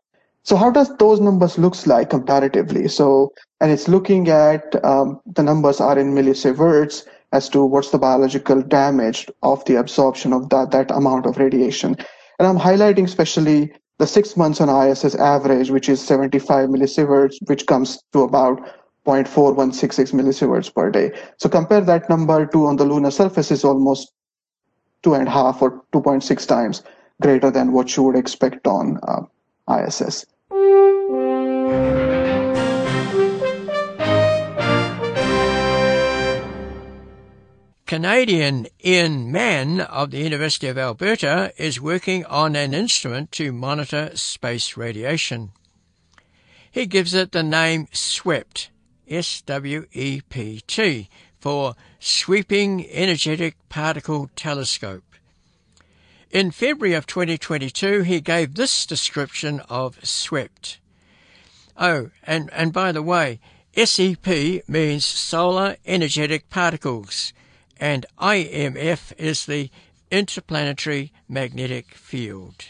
So 0.45 0.57
how 0.57 0.71
does 0.71 0.95
those 0.97 1.21
numbers 1.21 1.59
looks 1.59 1.87
like 1.87 2.11
comparatively? 2.11 2.89
So, 2.89 3.33
and 3.61 3.71
it's 3.71 3.89
looking 3.89 4.29
at 4.29 4.83
um, 4.85 5.21
the 5.27 5.43
numbers 5.43 5.81
are 5.81 5.99
in 5.99 6.15
millisieverts 6.15 7.05
as 7.35 7.49
to 7.49 7.65
what's 7.65 7.91
the 7.91 7.99
biological 7.99 8.63
damage 8.63 9.29
of 9.43 9.65
the 9.65 9.75
absorption 9.75 10.33
of 10.33 10.49
that, 10.51 10.71
that 10.71 10.91
amount 10.93 11.27
of 11.27 11.37
radiation. 11.37 11.97
And 12.39 12.47
I'm 12.47 12.59
highlighting 12.59 13.05
especially 13.05 13.73
the 13.99 14.07
six 14.07 14.37
months 14.37 14.61
on 14.61 14.69
ISS 14.71 15.17
average, 15.17 15.71
which 15.71 15.89
is 15.89 16.01
75 16.01 16.69
millisieverts, 16.69 17.37
which 17.49 17.67
comes 17.67 18.01
to 18.13 18.23
about 18.23 18.61
0.4166 19.05 20.13
millisieverts 20.13 20.73
per 20.73 20.91
day. 20.91 21.11
So 21.39 21.49
compare 21.49 21.81
that 21.81 22.09
number 22.09 22.47
to 22.47 22.67
on 22.67 22.77
the 22.77 22.85
lunar 22.85 23.11
surface 23.11 23.51
is 23.51 23.65
almost 23.65 24.13
two 25.03 25.15
and 25.15 25.27
a 25.27 25.31
half 25.31 25.61
or 25.61 25.83
2.6 25.93 26.47
times 26.47 26.83
greater 27.21 27.51
than 27.51 27.73
what 27.73 27.97
you 27.97 28.05
would 28.05 28.17
expect 28.17 28.67
on 28.67 28.99
uh, 29.03 29.23
ISS. 29.69 30.25
Canadian 37.87 38.67
Ian 38.83 39.31
Mann 39.31 39.83
of 39.83 40.11
the 40.11 40.17
University 40.17 40.69
of 40.69 40.79
Alberta 40.79 41.53
is 41.59 41.83
working 41.83 42.25
on 42.25 42.57
an 42.57 42.73
instrument 42.73 43.31
to 43.33 43.53
monitor 43.53 44.17
space 44.17 44.75
radiation. 44.75 45.53
He 46.71 46.87
gives 46.87 47.13
it 47.13 47.33
the 47.33 47.43
name 47.43 47.89
SWEPT, 47.93 48.71
S-W-E-P-T, 49.07 51.11
for 51.39 51.75
Sweeping 52.01 52.89
Energetic 52.89 53.57
Particle 53.69 54.31
Telescope. 54.35 55.05
In 56.31 56.53
February 56.53 56.95
of 56.95 57.07
2022, 57.07 58.01
he 58.01 58.23
gave 58.23 58.55
this 58.55 58.87
description 58.87 59.61
of 59.69 60.03
SWEPT. 60.03 60.79
Oh, 61.77 62.09
and, 62.23 62.51
and 62.55 62.73
by 62.73 62.93
the 62.93 63.03
way, 63.03 63.41
SEP 63.77 64.67
means 64.67 65.05
solar 65.05 65.77
energetic 65.85 66.49
particles 66.49 67.35
and 67.85 68.07
IMF 68.19 69.13
is 69.19 69.45
the 69.45 69.69
Interplanetary 70.11 71.13
Magnetic 71.29 71.95
Field. 71.95 72.65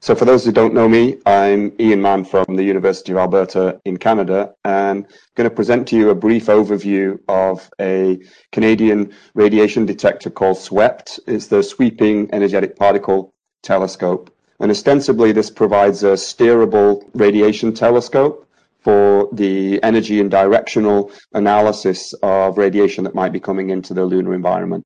So, 0.00 0.14
for 0.14 0.26
those 0.26 0.44
who 0.44 0.52
don't 0.52 0.74
know 0.74 0.86
me, 0.86 1.16
I'm 1.24 1.72
Ian 1.80 2.02
Mann 2.02 2.26
from 2.26 2.44
the 2.56 2.62
University 2.62 3.12
of 3.12 3.18
Alberta 3.18 3.80
in 3.86 3.96
Canada, 3.96 4.52
and 4.66 5.06
I'm 5.06 5.12
going 5.34 5.48
to 5.48 5.56
present 5.56 5.88
to 5.88 5.96
you 5.96 6.10
a 6.10 6.14
brief 6.14 6.46
overview 6.46 7.18
of 7.26 7.70
a 7.80 8.18
Canadian 8.52 9.14
radiation 9.32 9.86
detector 9.86 10.28
called 10.28 10.58
SWEPT. 10.58 11.20
It's 11.26 11.46
the 11.46 11.62
Sweeping 11.62 12.28
Energetic 12.34 12.76
Particle 12.76 13.32
Telescope. 13.62 14.30
And 14.60 14.70
ostensibly, 14.70 15.32
this 15.32 15.48
provides 15.48 16.02
a 16.02 16.12
steerable 16.12 17.08
radiation 17.14 17.72
telescope 17.72 18.46
for 18.82 19.28
the 19.32 19.82
energy 19.82 20.20
and 20.20 20.30
directional 20.30 21.12
analysis 21.34 22.14
of 22.22 22.58
radiation 22.58 23.04
that 23.04 23.14
might 23.14 23.32
be 23.32 23.40
coming 23.40 23.70
into 23.70 23.94
the 23.94 24.04
lunar 24.04 24.34
environment. 24.34 24.84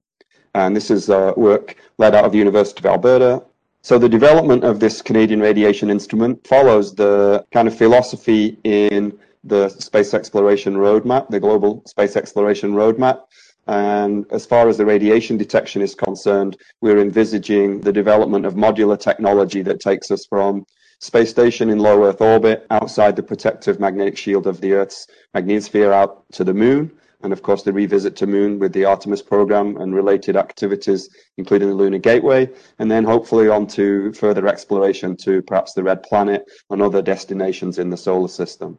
And 0.55 0.75
this 0.75 0.91
is 0.91 1.11
uh, 1.11 1.33
work 1.37 1.77
led 1.99 2.15
out 2.15 2.25
of 2.25 2.33
the 2.33 2.39
University 2.39 2.81
of 2.81 2.87
Alberta. 2.87 3.43
So 3.83 3.99
the 3.99 4.09
development 4.09 4.65
of 4.65 4.81
this 4.81 5.03
Canadian 5.03 5.41
radiation 5.41 5.91
instrument 5.91 6.47
follows 6.47 6.95
the 6.95 7.45
kind 7.53 7.69
of 7.69 7.77
philosophy 7.77 8.59
in 8.65 9.19
the 9.45 9.69
space 9.69 10.15
exploration 10.15 10.75
roadmap, 10.75 11.29
the 11.29 11.41
global 11.41 11.83
space 11.87 12.17
exploration 12.17 12.73
roadmap. 12.73 13.25
And 13.67 14.27
as 14.31 14.47
far 14.47 14.69
as 14.69 14.77
the 14.79 14.87
radiation 14.87 15.37
detection 15.37 15.83
is 15.83 15.95
concerned, 15.95 16.57
we're 16.81 17.01
envisaging 17.01 17.81
the 17.81 17.93
development 17.93 18.47
of 18.47 18.55
modular 18.55 18.99
technology 18.99 19.63
that 19.63 19.81
takes 19.81 20.11
us 20.11 20.27
from 20.27 20.67
space 21.05 21.29
station 21.29 21.69
in 21.69 21.79
low 21.79 22.03
Earth 22.03 22.23
orbit 22.23 22.67
outside 22.71 23.15
the 23.15 23.23
protective 23.23 23.79
magnetic 23.79 24.17
shield 24.17 24.47
of 24.47 24.63
the 24.63 24.73
Earth's 24.73 25.07
magnetosphere 25.35 25.93
out 25.93 26.25
to 26.33 26.45
the 26.45 26.55
moon. 26.55 26.91
And 27.23 27.31
of 27.31 27.43
course, 27.43 27.63
the 27.63 27.75
revisit 27.75 28.17
to 28.17 28.27
moon 28.27 28.59
with 28.59 28.73
the 28.73 28.87
Artemis 28.87 29.21
program 29.21 29.77
and 29.77 29.95
related 29.95 30.35
activities, 30.35 31.11
including 31.37 31.69
the 31.69 31.75
Lunar 31.75 31.99
Gateway, 31.99 32.49
and 32.79 32.91
then 32.91 33.05
hopefully 33.05 33.51
on 33.51 33.67
to 33.69 34.15
further 34.15 34.49
exploration 34.49 35.15
to 35.19 35.43
perhaps 35.43 35.75
the 35.75 35.83
Red 35.83 36.03
Planet 36.05 36.43
and 36.71 36.81
other 36.81 37.03
destinations 37.03 37.79
in 37.79 37.91
the 37.91 37.99
solar 37.99 38.29
system. 38.29 38.79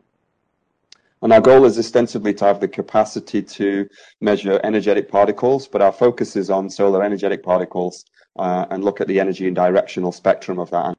And 1.22 1.32
our 1.32 1.42
goal 1.42 1.64
is 1.66 1.78
ostensibly 1.78 2.34
to 2.36 2.46
have 2.46 2.60
the 2.60 2.68
capacity 2.68 3.44
to 3.44 3.88
measure 4.20 4.60
energetic 4.64 5.10
particles, 5.10 5.68
but 5.68 5.84
our 5.84 5.92
focus 5.92 6.36
is 6.36 6.50
on 6.50 6.72
solar 6.72 7.04
energetic 7.04 7.44
particles 7.44 8.04
uh, 8.36 8.66
and 8.72 8.84
look 8.84 9.00
at 9.00 9.08
the 9.08 9.20
energy 9.20 9.46
and 9.46 9.56
directional 9.56 10.12
spectrum 10.12 10.58
of 10.58 10.72
that. 10.72 10.98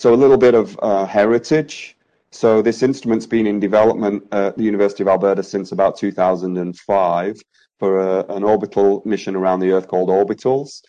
So 0.00 0.14
a 0.14 0.16
little 0.16 0.38
bit 0.38 0.54
of 0.54 0.78
uh, 0.80 1.04
heritage. 1.04 1.94
So 2.30 2.62
this 2.62 2.82
instrument's 2.82 3.26
been 3.26 3.46
in 3.46 3.60
development 3.60 4.22
at 4.32 4.56
the 4.56 4.64
University 4.64 5.02
of 5.02 5.08
Alberta 5.08 5.42
since 5.42 5.72
about 5.72 5.98
2005 5.98 7.42
for 7.78 8.00
a, 8.00 8.24
an 8.32 8.42
orbital 8.42 9.02
mission 9.04 9.36
around 9.36 9.60
the 9.60 9.72
Earth 9.72 9.88
called 9.88 10.08
Orbitals. 10.08 10.80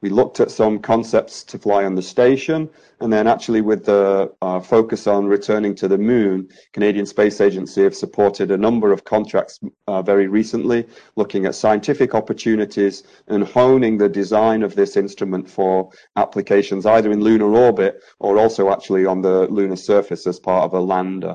We 0.00 0.10
looked 0.10 0.38
at 0.38 0.52
some 0.52 0.78
concepts 0.78 1.42
to 1.44 1.58
fly 1.58 1.84
on 1.84 1.96
the 1.96 2.02
station, 2.02 2.70
and 3.00 3.12
then 3.12 3.26
actually 3.26 3.62
with 3.62 3.84
the 3.84 4.32
uh, 4.42 4.60
focus 4.60 5.08
on 5.08 5.26
returning 5.26 5.74
to 5.76 5.88
the 5.88 5.98
moon, 5.98 6.48
Canadian 6.72 7.04
Space 7.04 7.40
Agency 7.40 7.82
have 7.82 7.96
supported 7.96 8.52
a 8.52 8.56
number 8.56 8.92
of 8.92 9.02
contracts 9.02 9.58
uh, 9.88 10.00
very 10.00 10.28
recently, 10.28 10.86
looking 11.16 11.46
at 11.46 11.56
scientific 11.56 12.14
opportunities 12.14 13.02
and 13.26 13.42
honing 13.42 13.98
the 13.98 14.08
design 14.08 14.62
of 14.62 14.76
this 14.76 14.96
instrument 14.96 15.50
for 15.50 15.90
applications 16.14 16.86
either 16.86 17.10
in 17.10 17.20
lunar 17.20 17.52
orbit 17.56 18.00
or 18.20 18.38
also 18.38 18.70
actually 18.70 19.04
on 19.04 19.20
the 19.20 19.48
lunar 19.48 19.76
surface 19.76 20.28
as 20.28 20.38
part 20.38 20.64
of 20.64 20.74
a 20.74 20.80
lander. 20.80 21.34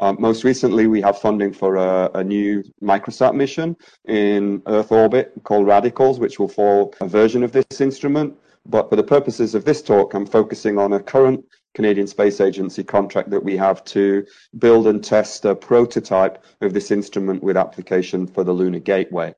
Um, 0.00 0.16
most 0.18 0.44
recently, 0.44 0.86
we 0.86 1.02
have 1.02 1.18
funding 1.18 1.52
for 1.52 1.76
a, 1.76 2.10
a, 2.14 2.24
new 2.24 2.64
microsat 2.82 3.34
mission 3.34 3.76
in 4.06 4.62
Earth 4.66 4.90
orbit 4.90 5.32
called 5.44 5.66
Radicals, 5.66 6.18
which 6.18 6.38
will 6.38 6.48
fall 6.48 6.94
a 7.02 7.06
version 7.06 7.42
of 7.42 7.52
this 7.52 7.82
instrument. 7.82 8.34
But 8.64 8.88
for 8.88 8.96
the 8.96 9.02
purposes 9.02 9.54
of 9.54 9.66
this 9.66 9.82
talk, 9.82 10.14
I'm 10.14 10.24
focusing 10.24 10.78
on 10.78 10.94
a 10.94 11.00
current 11.00 11.44
Canadian 11.74 12.06
Space 12.06 12.40
Agency 12.40 12.82
contract 12.82 13.28
that 13.28 13.44
we 13.44 13.58
have 13.58 13.84
to 13.84 14.24
build 14.58 14.86
and 14.86 15.04
test 15.04 15.44
a 15.44 15.54
prototype 15.54 16.42
of 16.62 16.72
this 16.72 16.90
instrument 16.90 17.42
with 17.42 17.58
application 17.58 18.26
for 18.26 18.42
the 18.42 18.52
Lunar 18.52 18.78
Gateway. 18.78 19.34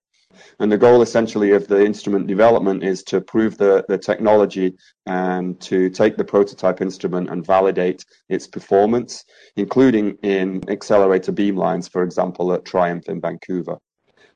And 0.59 0.71
the 0.71 0.79
goal 0.79 1.03
essentially 1.03 1.53
of 1.53 1.69
the 1.69 1.85
instrument 1.85 2.27
development 2.27 2.83
is 2.83 3.03
to 3.05 3.21
prove 3.21 3.59
the, 3.59 3.85
the 3.89 3.99
technology 3.99 4.77
and 5.07 5.61
to 5.62 5.91
take 5.91 6.17
the 6.17 6.25
prototype 6.25 6.81
instrument 6.81 7.31
and 7.31 7.45
validate 7.45 8.05
its 8.29 8.47
performance, 8.47 9.25
including 9.57 10.17
in 10.23 10.62
accelerator 10.69 11.33
beamlines, 11.33 11.91
for 11.91 12.03
example, 12.03 12.53
at 12.53 12.65
TRIUMF 12.65 13.09
in 13.09 13.21
Vancouver. 13.21 13.79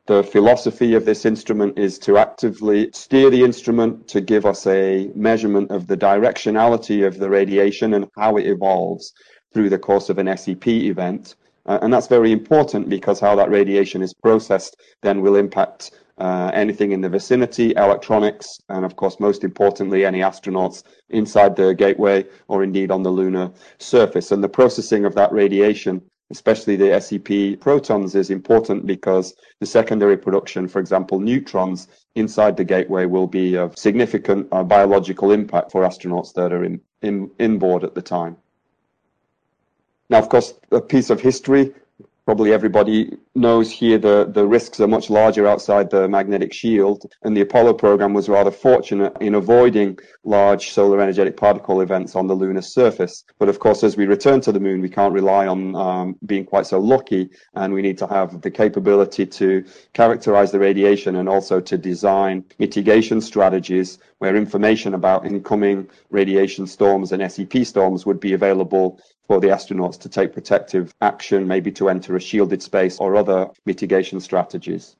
The 0.06 0.22
philosophy 0.22 0.94
of 0.94 1.04
this 1.04 1.24
instrument 1.24 1.78
is 1.78 1.98
to 2.00 2.16
actively 2.16 2.90
steer 2.92 3.28
the 3.28 3.42
instrument 3.42 4.06
to 4.08 4.20
give 4.20 4.46
us 4.46 4.64
a 4.68 5.10
measurement 5.16 5.72
of 5.72 5.88
the 5.88 5.96
directionality 5.96 7.04
of 7.04 7.18
the 7.18 7.28
radiation 7.28 7.92
and 7.94 8.06
how 8.16 8.36
it 8.36 8.46
evolves 8.46 9.12
through 9.52 9.68
the 9.68 9.78
course 9.78 10.08
of 10.08 10.18
an 10.18 10.36
SEP 10.36 10.68
event. 10.68 11.34
Uh, 11.66 11.78
and 11.82 11.92
that's 11.92 12.06
very 12.06 12.32
important 12.32 12.88
because 12.88 13.18
how 13.20 13.34
that 13.34 13.50
radiation 13.50 14.02
is 14.02 14.14
processed 14.14 14.76
then 15.02 15.20
will 15.20 15.36
impact 15.36 15.90
uh, 16.18 16.50
anything 16.54 16.92
in 16.92 17.00
the 17.00 17.08
vicinity, 17.08 17.74
electronics, 17.76 18.58
and 18.70 18.84
of 18.84 18.96
course, 18.96 19.20
most 19.20 19.44
importantly, 19.44 20.04
any 20.04 20.20
astronauts 20.20 20.82
inside 21.10 21.54
the 21.56 21.74
gateway 21.74 22.24
or 22.48 22.62
indeed 22.62 22.90
on 22.90 23.02
the 23.02 23.10
lunar 23.10 23.50
surface. 23.78 24.32
And 24.32 24.42
the 24.42 24.48
processing 24.48 25.04
of 25.04 25.14
that 25.16 25.30
radiation, 25.32 26.00
especially 26.30 26.76
the 26.76 26.98
SEP 27.00 27.60
protons, 27.60 28.14
is 28.14 28.30
important 28.30 28.86
because 28.86 29.34
the 29.60 29.66
secondary 29.66 30.16
production, 30.16 30.68
for 30.68 30.78
example, 30.78 31.20
neutrons 31.20 31.88
inside 32.14 32.56
the 32.56 32.64
gateway 32.64 33.04
will 33.04 33.26
be 33.26 33.54
of 33.56 33.76
significant 33.76 34.48
uh, 34.52 34.62
biological 34.62 35.32
impact 35.32 35.70
for 35.70 35.82
astronauts 35.82 36.32
that 36.32 36.52
are 36.52 36.64
in, 36.64 36.80
in, 37.02 37.30
in 37.38 37.58
board 37.58 37.84
at 37.84 37.94
the 37.94 38.02
time. 38.02 38.38
Now, 40.08 40.18
of 40.18 40.28
course, 40.28 40.54
a 40.72 40.80
piece 40.80 41.10
of 41.10 41.20
history 41.20 41.74
probably 42.24 42.52
everybody 42.52 43.16
knows 43.36 43.70
here 43.70 43.98
the, 43.98 44.28
the 44.32 44.46
risks 44.46 44.80
are 44.80 44.88
much 44.88 45.10
larger 45.10 45.46
outside 45.46 45.90
the 45.90 46.08
magnetic 46.08 46.52
shield. 46.52 47.04
And 47.22 47.36
the 47.36 47.42
Apollo 47.42 47.74
program 47.74 48.14
was 48.14 48.28
rather 48.28 48.50
fortunate 48.50 49.16
in 49.20 49.34
avoiding 49.34 49.98
large 50.24 50.70
solar 50.70 51.00
energetic 51.00 51.36
particle 51.36 51.80
events 51.80 52.16
on 52.16 52.26
the 52.26 52.34
lunar 52.34 52.62
surface. 52.62 53.24
But 53.38 53.48
of 53.48 53.58
course, 53.58 53.84
as 53.84 53.96
we 53.96 54.06
return 54.06 54.40
to 54.42 54.52
the 54.52 54.60
moon, 54.60 54.80
we 54.80 54.88
can't 54.88 55.12
rely 55.12 55.46
on 55.46 55.76
um, 55.76 56.16
being 56.26 56.44
quite 56.44 56.66
so 56.66 56.80
lucky. 56.80 57.30
And 57.54 57.72
we 57.72 57.82
need 57.82 57.98
to 57.98 58.06
have 58.06 58.40
the 58.40 58.50
capability 58.50 59.26
to 59.26 59.64
characterize 59.92 60.50
the 60.50 60.58
radiation 60.58 61.16
and 61.16 61.28
also 61.28 61.60
to 61.60 61.78
design 61.78 62.44
mitigation 62.58 63.20
strategies 63.20 63.98
where 64.18 64.34
information 64.34 64.94
about 64.94 65.26
incoming 65.26 65.88
radiation 66.10 66.66
storms 66.66 67.12
and 67.12 67.30
SEP 67.30 67.64
storms 67.64 68.06
would 68.06 68.18
be 68.18 68.32
available 68.32 68.98
for 69.26 69.40
the 69.40 69.48
astronauts 69.48 69.98
to 70.00 70.08
take 70.08 70.32
protective 70.32 70.94
action, 71.00 71.46
maybe 71.46 71.72
to 71.72 71.88
enter 71.88 72.16
a 72.16 72.20
shielded 72.20 72.62
space 72.62 72.98
or 72.98 73.16
other 73.16 73.25
mitigation 73.64 74.20
strategies. 74.20 74.96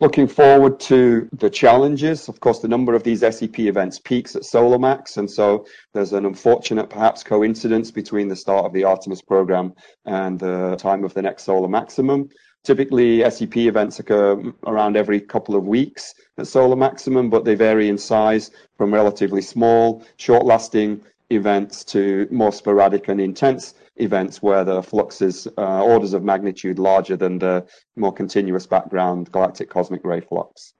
Looking 0.00 0.28
forward 0.28 0.80
to 0.80 1.28
the 1.30 1.50
challenges, 1.50 2.28
of 2.30 2.40
course, 2.40 2.60
the 2.60 2.68
number 2.68 2.94
of 2.94 3.02
these 3.02 3.20
SEP 3.20 3.58
events 3.58 3.98
peaks 3.98 4.34
at 4.34 4.46
solar 4.46 4.78
max, 4.78 5.18
and 5.18 5.30
so 5.30 5.66
there's 5.92 6.14
an 6.14 6.24
unfortunate, 6.24 6.88
perhaps, 6.88 7.22
coincidence 7.22 7.90
between 7.90 8.26
the 8.26 8.34
start 8.34 8.64
of 8.64 8.72
the 8.72 8.82
Artemis 8.82 9.20
program 9.20 9.74
and 10.06 10.38
the 10.38 10.76
time 10.76 11.04
of 11.04 11.12
the 11.12 11.20
next 11.20 11.42
solar 11.42 11.68
maximum. 11.68 12.30
Typically, 12.64 13.28
SEP 13.30 13.58
events 13.58 14.00
occur 14.00 14.42
around 14.66 14.96
every 14.96 15.20
couple 15.20 15.54
of 15.54 15.66
weeks 15.66 16.14
at 16.38 16.46
solar 16.46 16.76
maximum, 16.76 17.28
but 17.28 17.44
they 17.44 17.54
vary 17.54 17.90
in 17.90 17.98
size 17.98 18.52
from 18.78 18.94
relatively 18.94 19.42
small, 19.42 20.02
short-lasting 20.16 21.02
events 21.28 21.84
to 21.84 22.26
more 22.30 22.52
sporadic 22.52 23.08
and 23.08 23.20
intense 23.20 23.74
events 24.00 24.42
where 24.42 24.64
the 24.64 24.82
flux 24.82 25.22
is 25.22 25.46
uh, 25.58 25.82
orders 25.82 26.12
of 26.12 26.22
magnitude 26.22 26.78
larger 26.78 27.16
than 27.16 27.38
the 27.38 27.66
more 27.96 28.12
continuous 28.12 28.66
background 28.66 29.30
galactic 29.32 29.70
cosmic 29.70 30.04
ray 30.04 30.20
flux. 30.20 30.74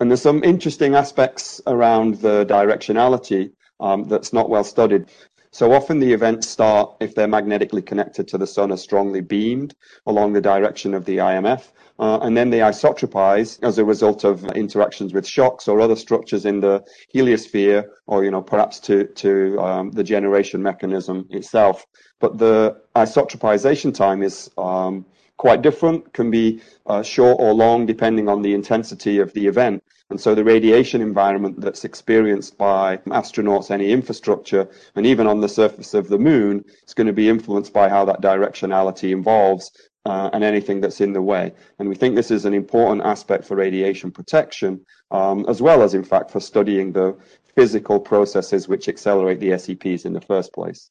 And 0.00 0.10
there's 0.10 0.22
some 0.22 0.42
interesting 0.42 0.94
aspects 0.94 1.60
around 1.66 2.16
the 2.16 2.46
directionality 2.46 3.52
um, 3.80 4.04
that's 4.04 4.32
not 4.32 4.48
well 4.48 4.64
studied. 4.64 5.06
So 5.52 5.72
often 5.72 5.98
the 5.98 6.12
events 6.12 6.48
start, 6.48 6.94
if 7.00 7.14
they're 7.14 7.26
magnetically 7.26 7.82
connected 7.82 8.28
to 8.28 8.38
the 8.38 8.46
sun, 8.46 8.70
are 8.70 8.76
strongly 8.76 9.20
beamed 9.20 9.74
along 10.06 10.32
the 10.32 10.40
direction 10.40 10.94
of 10.94 11.04
the 11.04 11.16
IMF. 11.16 11.68
Uh, 11.98 12.18
and 12.22 12.34
then 12.34 12.48
they 12.48 12.60
isotropize 12.60 13.62
as 13.62 13.76
a 13.76 13.84
result 13.84 14.24
of 14.24 14.44
interactions 14.52 15.12
with 15.12 15.26
shocks 15.26 15.68
or 15.68 15.80
other 15.80 15.96
structures 15.96 16.46
in 16.46 16.60
the 16.60 16.82
heliosphere, 17.14 17.84
or 18.06 18.24
you 18.24 18.30
know 18.30 18.40
perhaps 18.40 18.80
to 18.80 19.04
to 19.08 19.60
um, 19.60 19.90
the 19.90 20.02
generation 20.02 20.62
mechanism 20.62 21.26
itself. 21.28 21.86
But 22.18 22.38
the 22.38 22.80
isotropization 22.96 23.92
time 23.92 24.22
is 24.22 24.50
um, 24.56 25.04
quite 25.36 25.60
different, 25.60 26.10
can 26.14 26.30
be 26.30 26.62
uh, 26.86 27.02
short 27.02 27.36
or 27.38 27.52
long 27.52 27.84
depending 27.84 28.28
on 28.28 28.40
the 28.40 28.54
intensity 28.54 29.18
of 29.18 29.32
the 29.34 29.46
event. 29.46 29.82
And 30.10 30.20
so 30.20 30.34
the 30.34 30.44
radiation 30.44 31.00
environment 31.00 31.60
that's 31.60 31.84
experienced 31.84 32.58
by 32.58 32.96
astronauts, 33.06 33.70
any 33.70 33.92
infrastructure, 33.92 34.68
and 34.96 35.06
even 35.06 35.26
on 35.26 35.40
the 35.40 35.48
surface 35.48 35.94
of 35.94 36.08
the 36.08 36.18
moon 36.18 36.64
is 36.86 36.94
going 36.94 37.06
to 37.06 37.12
be 37.12 37.28
influenced 37.28 37.72
by 37.72 37.88
how 37.88 38.04
that 38.04 38.20
directionality 38.20 39.16
evolves 39.16 39.70
uh, 40.06 40.30
and 40.32 40.42
anything 40.42 40.80
that's 40.80 41.00
in 41.00 41.12
the 41.12 41.22
way. 41.22 41.52
And 41.78 41.88
we 41.88 41.94
think 41.94 42.16
this 42.16 42.30
is 42.30 42.44
an 42.44 42.54
important 42.54 43.06
aspect 43.06 43.44
for 43.44 43.56
radiation 43.56 44.10
protection, 44.10 44.84
um, 45.12 45.46
as 45.48 45.62
well 45.62 45.82
as, 45.82 45.94
in 45.94 46.04
fact, 46.04 46.30
for 46.30 46.40
studying 46.40 46.92
the 46.92 47.16
physical 47.54 48.00
processes 48.00 48.68
which 48.68 48.88
accelerate 48.88 49.38
the 49.40 49.50
SEPs 49.50 50.06
in 50.06 50.12
the 50.12 50.20
first 50.20 50.52
place. 50.52 50.90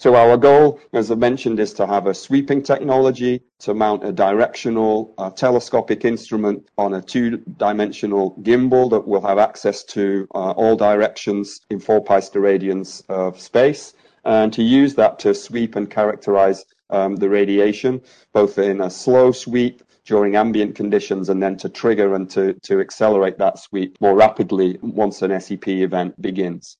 So 0.00 0.14
our 0.14 0.38
goal, 0.38 0.80
as 0.94 1.10
I 1.10 1.14
mentioned, 1.14 1.60
is 1.60 1.74
to 1.74 1.86
have 1.86 2.06
a 2.06 2.14
sweeping 2.14 2.62
technology 2.62 3.42
to 3.58 3.74
mount 3.74 4.02
a 4.02 4.10
directional 4.10 5.12
uh, 5.18 5.28
telescopic 5.28 6.06
instrument 6.06 6.66
on 6.78 6.94
a 6.94 7.02
two-dimensional 7.02 8.34
gimbal 8.40 8.88
that 8.92 9.06
will 9.06 9.20
have 9.20 9.36
access 9.36 9.84
to 9.84 10.26
uh, 10.34 10.52
all 10.52 10.74
directions 10.74 11.60
in 11.68 11.78
four 11.78 12.02
pi 12.02 12.20
steradians 12.20 13.04
of 13.10 13.38
space, 13.38 13.92
and 14.24 14.54
to 14.54 14.62
use 14.62 14.94
that 14.94 15.18
to 15.18 15.34
sweep 15.34 15.76
and 15.76 15.90
characterize 15.90 16.64
um, 16.88 17.16
the 17.16 17.28
radiation, 17.28 18.00
both 18.32 18.56
in 18.56 18.80
a 18.80 18.88
slow 18.88 19.32
sweep 19.32 19.82
during 20.06 20.34
ambient 20.34 20.74
conditions 20.74 21.28
and 21.28 21.42
then 21.42 21.58
to 21.58 21.68
trigger 21.68 22.14
and 22.14 22.30
to, 22.30 22.54
to 22.62 22.80
accelerate 22.80 23.36
that 23.36 23.58
sweep 23.58 24.00
more 24.00 24.16
rapidly 24.16 24.78
once 24.80 25.20
an 25.20 25.38
SEP 25.38 25.68
event 25.68 26.18
begins. 26.22 26.78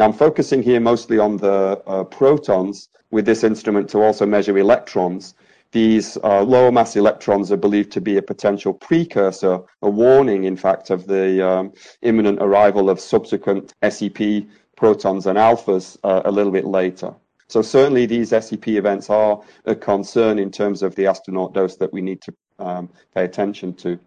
Now 0.00 0.06
I'm 0.06 0.14
focusing 0.14 0.62
here 0.62 0.80
mostly 0.80 1.18
on 1.18 1.36
the 1.36 1.82
uh, 1.86 2.04
protons 2.04 2.88
with 3.10 3.26
this 3.26 3.44
instrument 3.44 3.90
to 3.90 3.98
also 3.98 4.24
measure 4.24 4.56
electrons. 4.56 5.34
These 5.72 6.16
uh, 6.24 6.40
lower 6.40 6.72
mass 6.72 6.96
electrons 6.96 7.52
are 7.52 7.58
believed 7.58 7.92
to 7.92 8.00
be 8.00 8.16
a 8.16 8.22
potential 8.22 8.72
precursor, 8.72 9.60
a 9.82 9.90
warning, 9.90 10.44
in 10.44 10.56
fact, 10.56 10.88
of 10.88 11.06
the 11.06 11.46
um, 11.46 11.74
imminent 12.00 12.38
arrival 12.40 12.88
of 12.88 12.98
subsequent 12.98 13.74
SEP 13.90 14.46
protons 14.74 15.26
and 15.26 15.36
alphas 15.36 15.98
uh, 16.02 16.22
a 16.24 16.30
little 16.30 16.50
bit 16.50 16.64
later. 16.64 17.14
So 17.48 17.60
certainly 17.60 18.06
these 18.06 18.30
SEP 18.30 18.68
events 18.68 19.10
are 19.10 19.42
a 19.66 19.74
concern 19.74 20.38
in 20.38 20.50
terms 20.50 20.82
of 20.82 20.94
the 20.94 21.08
astronaut 21.08 21.52
dose 21.52 21.76
that 21.76 21.92
we 21.92 22.00
need 22.00 22.22
to 22.22 22.34
um, 22.58 22.88
pay 23.14 23.24
attention 23.24 23.74
to. 23.74 24.00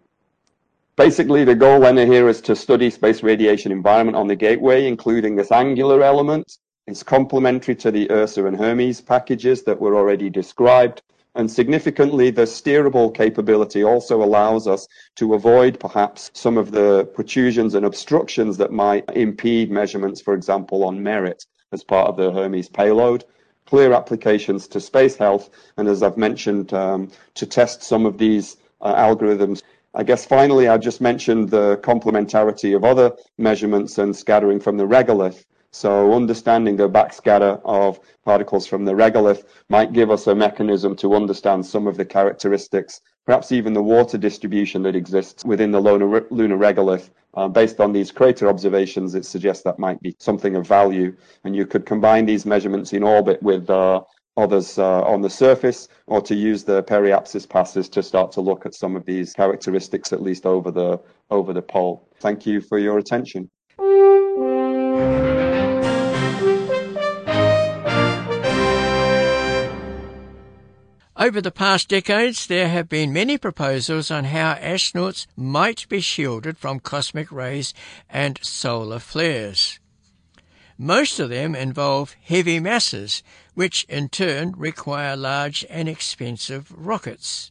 Basically, 0.96 1.44
the 1.44 1.56
goal 1.56 1.80
then 1.80 1.96
here 1.96 2.28
is 2.28 2.40
to 2.42 2.54
study 2.54 2.88
space 2.88 3.24
radiation 3.24 3.72
environment 3.72 4.16
on 4.16 4.28
the 4.28 4.36
gateway, 4.36 4.86
including 4.86 5.34
this 5.34 5.50
angular 5.50 6.04
element. 6.04 6.58
It's 6.86 7.02
complementary 7.02 7.74
to 7.76 7.90
the 7.90 8.06
ERSA 8.06 8.46
and 8.46 8.56
Hermes 8.56 9.00
packages 9.00 9.64
that 9.64 9.80
were 9.80 9.96
already 9.96 10.30
described. 10.30 11.02
And 11.34 11.50
significantly, 11.50 12.30
the 12.30 12.42
steerable 12.42 13.12
capability 13.12 13.82
also 13.82 14.22
allows 14.22 14.68
us 14.68 14.86
to 15.16 15.34
avoid 15.34 15.80
perhaps 15.80 16.30
some 16.32 16.56
of 16.56 16.70
the 16.70 17.06
protrusions 17.06 17.74
and 17.74 17.84
obstructions 17.84 18.56
that 18.58 18.70
might 18.70 19.04
impede 19.16 19.72
measurements, 19.72 20.20
for 20.20 20.34
example, 20.34 20.84
on 20.84 21.02
merit 21.02 21.44
as 21.72 21.82
part 21.82 22.08
of 22.08 22.16
the 22.16 22.30
Hermes 22.30 22.68
payload 22.68 23.24
clear 23.66 23.92
applications 23.92 24.68
to 24.68 24.80
space 24.80 25.16
health, 25.16 25.50
and 25.78 25.88
as 25.88 26.02
I've 26.02 26.18
mentioned, 26.18 26.72
um, 26.74 27.10
to 27.34 27.46
test 27.46 27.82
some 27.82 28.04
of 28.04 28.18
these 28.18 28.58
uh, 28.80 28.94
algorithms 28.94 29.62
I 29.96 30.02
guess 30.02 30.24
finally, 30.24 30.66
I 30.66 30.76
just 30.76 31.00
mentioned 31.00 31.50
the 31.50 31.76
complementarity 31.76 32.74
of 32.74 32.84
other 32.84 33.12
measurements 33.38 33.98
and 33.98 34.14
scattering 34.14 34.58
from 34.58 34.76
the 34.76 34.86
regolith. 34.86 35.44
So 35.70 36.12
understanding 36.12 36.76
the 36.76 36.88
backscatter 36.88 37.60
of 37.64 38.00
particles 38.24 38.66
from 38.66 38.84
the 38.84 38.92
regolith 38.92 39.44
might 39.68 39.92
give 39.92 40.10
us 40.10 40.26
a 40.26 40.34
mechanism 40.34 40.96
to 40.96 41.14
understand 41.14 41.64
some 41.64 41.86
of 41.86 41.96
the 41.96 42.04
characteristics, 42.04 43.00
perhaps 43.24 43.52
even 43.52 43.72
the 43.72 43.82
water 43.82 44.18
distribution 44.18 44.82
that 44.82 44.96
exists 44.96 45.44
within 45.44 45.70
the 45.70 45.80
lunar, 45.80 46.26
lunar 46.30 46.58
regolith. 46.58 47.10
Uh, 47.34 47.48
based 47.48 47.80
on 47.80 47.92
these 47.92 48.10
crater 48.10 48.48
observations, 48.48 49.14
it 49.14 49.24
suggests 49.24 49.62
that 49.62 49.78
might 49.78 50.00
be 50.00 50.14
something 50.18 50.56
of 50.56 50.66
value. 50.66 51.14
And 51.44 51.54
you 51.54 51.66
could 51.66 51.86
combine 51.86 52.26
these 52.26 52.46
measurements 52.46 52.92
in 52.92 53.04
orbit 53.04 53.40
with 53.42 53.70
uh, 53.70 54.02
others 54.36 54.78
uh, 54.78 55.02
on 55.02 55.22
the 55.22 55.30
surface, 55.30 55.88
or 56.06 56.20
to 56.22 56.34
use 56.34 56.64
the 56.64 56.82
periapsis 56.82 57.48
passes 57.48 57.88
to 57.90 58.02
start 58.02 58.32
to 58.32 58.40
look 58.40 58.66
at 58.66 58.74
some 58.74 58.96
of 58.96 59.04
these 59.04 59.32
characteristics, 59.32 60.12
at 60.12 60.22
least 60.22 60.46
over 60.46 60.70
the 60.70 61.00
over 61.30 61.52
the 61.52 61.62
pole. 61.62 62.08
Thank 62.20 62.46
you 62.46 62.60
for 62.60 62.78
your 62.78 62.98
attention. 62.98 63.50
Over 71.16 71.40
the 71.40 71.52
past 71.52 71.88
decades, 71.88 72.46
there 72.48 72.68
have 72.68 72.88
been 72.88 73.12
many 73.12 73.38
proposals 73.38 74.10
on 74.10 74.24
how 74.24 74.56
astronauts 74.56 75.26
might 75.36 75.88
be 75.88 76.00
shielded 76.00 76.58
from 76.58 76.80
cosmic 76.80 77.30
rays 77.32 77.72
and 78.10 78.38
solar 78.42 78.98
flares. 78.98 79.78
Most 80.76 81.20
of 81.20 81.30
them 81.30 81.54
involve 81.54 82.16
heavy 82.20 82.58
masses, 82.58 83.22
which 83.54 83.84
in 83.84 84.08
turn 84.08 84.52
require 84.56 85.16
large 85.16 85.64
and 85.70 85.88
expensive 85.88 86.70
rockets. 86.70 87.50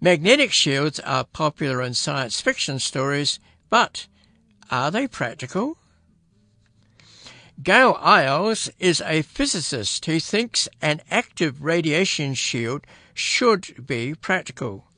Magnetic 0.00 0.52
shields 0.52 1.00
are 1.00 1.24
popular 1.24 1.80
in 1.80 1.94
science 1.94 2.40
fiction 2.40 2.78
stories, 2.78 3.38
but 3.70 4.06
are 4.70 4.90
they 4.90 5.06
practical? 5.06 5.76
Gail 7.62 7.96
Iles 8.00 8.68
is 8.78 9.00
a 9.00 9.22
physicist 9.22 10.04
who 10.06 10.18
thinks 10.18 10.68
an 10.82 11.00
active 11.10 11.62
radiation 11.62 12.34
shield 12.34 12.84
should 13.14 13.86
be 13.86 14.14
practical 14.14 14.88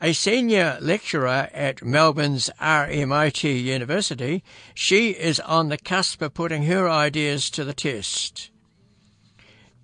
a 0.00 0.12
senior 0.12 0.78
lecturer 0.80 1.48
at 1.52 1.84
Melbourne's 1.84 2.50
RMIT 2.60 3.62
University, 3.62 4.44
she 4.72 5.10
is 5.10 5.40
on 5.40 5.68
the 5.68 5.78
cusp 5.78 6.22
of 6.22 6.34
putting 6.34 6.64
her 6.64 6.88
ideas 6.88 7.50
to 7.50 7.64
the 7.64 7.74
test. 7.74 8.50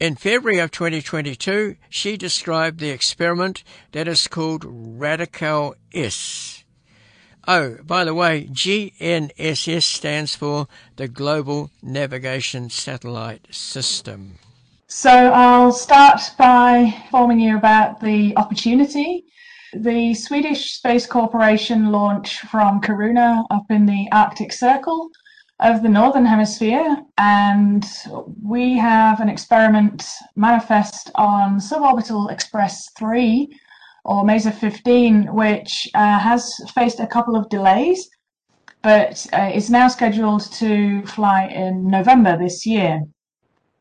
In 0.04 0.16
February 0.16 0.58
of 0.58 0.70
2022, 0.70 1.76
she 1.88 2.18
described 2.18 2.78
the 2.78 2.90
experiment 2.90 3.64
that 3.92 4.06
is 4.06 4.28
called 4.28 4.62
Radical 4.66 5.76
S. 5.94 6.62
Oh, 7.48 7.78
by 7.82 8.04
the 8.04 8.12
way, 8.12 8.46
GNSS 8.52 9.82
stands 9.82 10.36
for 10.36 10.68
the 10.96 11.08
Global 11.08 11.70
Navigation 11.82 12.68
Satellite 12.68 13.46
System. 13.50 14.34
So 14.88 15.08
I'll 15.10 15.72
start 15.72 16.20
by 16.36 17.00
informing 17.02 17.40
you 17.40 17.56
about 17.56 18.02
the 18.02 18.36
opportunity 18.36 19.24
the 19.72 20.12
Swedish 20.12 20.74
Space 20.74 21.06
Corporation 21.06 21.90
launched 21.90 22.40
from 22.40 22.82
Kiruna 22.82 23.46
up 23.50 23.64
in 23.70 23.86
the 23.86 24.08
Arctic 24.12 24.52
Circle 24.52 25.08
of 25.64 25.83
the 25.83 25.88
Northern 25.88 26.27
Hemisphere, 26.27 26.98
and 27.16 27.87
we 28.42 28.77
have 28.77 29.20
an 29.20 29.31
experiment 29.31 30.05
manifest 30.37 31.11
on 31.14 31.59
Suborbital 31.59 32.31
Express 32.31 32.90
3 32.98 33.48
or 34.05 34.24
MASER 34.24 34.50
15, 34.50 35.35
which 35.35 35.88
uh, 35.94 36.18
has 36.18 36.55
faced 36.74 37.00
a 37.00 37.07
couple 37.07 37.35
of 37.35 37.48
delays, 37.48 38.11
but 38.83 39.27
uh, 39.33 39.50
is 39.55 39.70
now 39.70 39.88
scheduled 39.88 40.53
to 40.53 41.03
fly 41.07 41.46
in 41.46 41.88
November 41.88 42.37
this 42.37 42.66
year. 42.66 43.03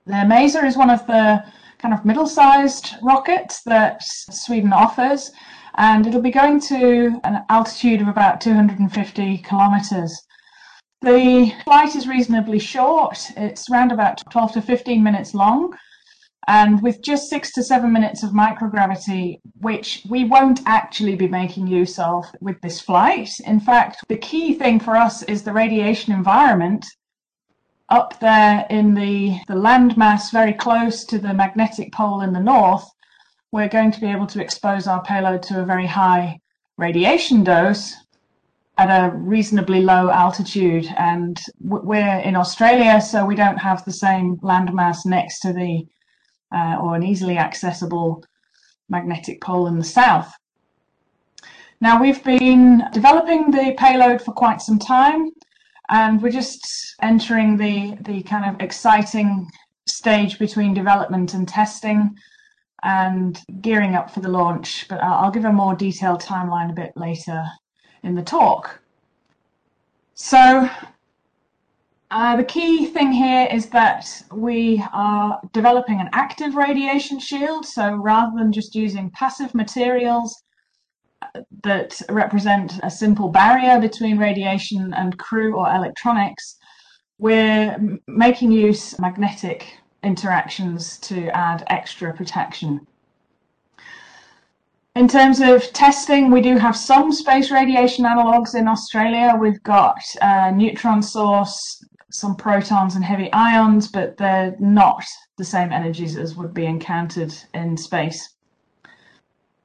The 0.05 0.23
MASER 0.25 0.63
is 0.65 0.77
one 0.77 0.89
of 0.89 1.05
the 1.05 1.43
kind 1.79 1.93
of 1.93 2.05
middle 2.05 2.27
sized 2.27 2.95
rockets 3.01 3.61
that 3.63 4.01
Sweden 4.01 4.71
offers 4.71 5.31
and 5.75 6.07
it'll 6.07 6.21
be 6.21 6.31
going 6.31 6.59
to 6.61 7.19
an 7.23 7.43
altitude 7.49 8.01
of 8.01 8.07
about 8.07 8.39
250 8.39 9.39
kilometers. 9.39 10.25
The 11.03 11.53
flight 11.65 11.97
is 11.97 12.07
reasonably 12.07 12.59
short. 12.59 13.19
It's 13.35 13.69
around 13.69 13.91
about 13.91 14.21
12 14.31 14.53
to 14.53 14.61
15 14.61 15.03
minutes 15.03 15.33
long. 15.33 15.73
And 16.47 16.81
with 16.81 17.03
just 17.03 17.29
six 17.29 17.51
to 17.53 17.63
seven 17.63 17.91
minutes 17.91 18.23
of 18.23 18.31
microgravity, 18.31 19.39
which 19.59 20.05
we 20.09 20.23
won't 20.23 20.61
actually 20.65 21.15
be 21.15 21.27
making 21.27 21.67
use 21.67 21.99
of 21.99 22.25
with 22.39 22.59
this 22.61 22.79
flight. 22.79 23.29
In 23.45 23.59
fact, 23.59 23.97
the 24.07 24.17
key 24.17 24.53
thing 24.53 24.79
for 24.79 24.95
us 24.95 25.23
is 25.23 25.43
the 25.43 25.51
radiation 25.51 26.13
environment 26.13 26.85
up 27.89 28.19
there 28.21 28.65
in 28.69 28.93
the, 28.93 29.37
the 29.47 29.55
landmass 29.55 30.31
very 30.31 30.53
close 30.53 31.03
to 31.05 31.19
the 31.19 31.33
magnetic 31.33 31.91
pole 31.91 32.21
in 32.21 32.31
the 32.31 32.39
north 32.39 32.89
we're 33.53 33.69
going 33.69 33.91
to 33.91 34.01
be 34.01 34.07
able 34.07 34.25
to 34.25 34.41
expose 34.41 34.87
our 34.87 35.03
payload 35.03 35.43
to 35.43 35.61
a 35.61 35.65
very 35.65 35.85
high 35.85 36.39
radiation 36.77 37.43
dose 37.43 37.93
at 38.77 38.89
a 38.89 39.15
reasonably 39.15 39.81
low 39.81 40.09
altitude. 40.09 40.87
And 40.97 41.39
we're 41.59 42.19
in 42.19 42.35
Australia, 42.35 43.01
so 43.01 43.25
we 43.25 43.35
don't 43.35 43.57
have 43.57 43.85
the 43.85 43.93
same 43.93 44.37
landmass 44.37 45.05
next 45.05 45.39
to 45.41 45.53
the 45.53 45.85
uh, 46.55 46.77
or 46.81 46.95
an 46.95 47.03
easily 47.03 47.37
accessible 47.37 48.23
magnetic 48.89 49.41
pole 49.41 49.67
in 49.67 49.77
the 49.77 49.83
south. 49.83 50.31
Now, 51.81 51.99
we've 51.99 52.23
been 52.23 52.83
developing 52.93 53.51
the 53.51 53.75
payload 53.77 54.21
for 54.21 54.31
quite 54.31 54.61
some 54.61 54.79
time, 54.79 55.31
and 55.89 56.21
we're 56.21 56.31
just 56.31 56.95
entering 57.01 57.57
the, 57.57 57.97
the 58.01 58.23
kind 58.23 58.49
of 58.49 58.61
exciting 58.61 59.49
stage 59.85 60.39
between 60.39 60.73
development 60.73 61.33
and 61.33 61.47
testing 61.47 62.15
and 62.83 63.41
gearing 63.61 63.95
up 63.95 64.11
for 64.11 64.19
the 64.19 64.29
launch, 64.29 64.85
but 64.89 65.01
I'll 65.01 65.31
give 65.31 65.45
a 65.45 65.51
more 65.51 65.75
detailed 65.75 66.21
timeline 66.21 66.69
a 66.69 66.75
bit 66.75 66.91
later 66.95 67.43
in 68.03 68.15
the 68.15 68.21
talk. 68.21 68.79
So 70.13 70.69
uh, 72.11 72.35
the 72.35 72.43
key 72.43 72.85
thing 72.85 73.11
here 73.11 73.47
is 73.51 73.69
that 73.69 74.21
we 74.31 74.83
are 74.93 75.41
developing 75.51 75.99
an 75.99 76.09
active 76.13 76.55
radiation 76.55 77.19
shield. 77.19 77.65
So 77.65 77.95
rather 77.95 78.37
than 78.37 78.51
just 78.51 78.75
using 78.75 79.09
passive 79.09 79.55
materials 79.55 80.43
uh, 81.23 81.41
that 81.63 81.99
represent 82.09 82.79
a 82.83 82.91
simple 82.91 83.29
barrier 83.29 83.79
between 83.81 84.19
radiation 84.19 84.93
and 84.93 85.17
crew 85.17 85.57
or 85.57 85.73
electronics, 85.73 86.57
we're 87.17 87.75
making 88.07 88.51
use 88.51 88.99
magnetic 88.99 89.79
interactions 90.03 90.99
to 90.99 91.35
add 91.35 91.63
extra 91.67 92.13
protection. 92.13 92.85
In 94.95 95.07
terms 95.07 95.41
of 95.41 95.73
testing, 95.73 96.29
we 96.29 96.39
do 96.41 96.57
have 96.57 96.77
some 96.77 97.11
space 97.11 97.49
radiation 97.49 98.05
analogues 98.05 98.53
in 98.53 98.67
Australia. 98.67 99.35
We've 99.39 99.61
got 99.63 99.97
a 100.21 100.51
neutron 100.51 101.01
source, 101.01 101.83
some 102.11 102.35
protons 102.35 102.95
and 102.95 103.03
heavy 103.03 103.31
ions, 103.33 103.87
but 103.87 104.17
they're 104.17 104.55
not 104.59 105.03
the 105.39 105.43
same 105.43 105.71
energies 105.71 106.15
as 106.15 106.35
would 106.35 106.53
be 106.53 106.67
encountered 106.67 107.33
in 107.55 107.75
space. 107.75 108.35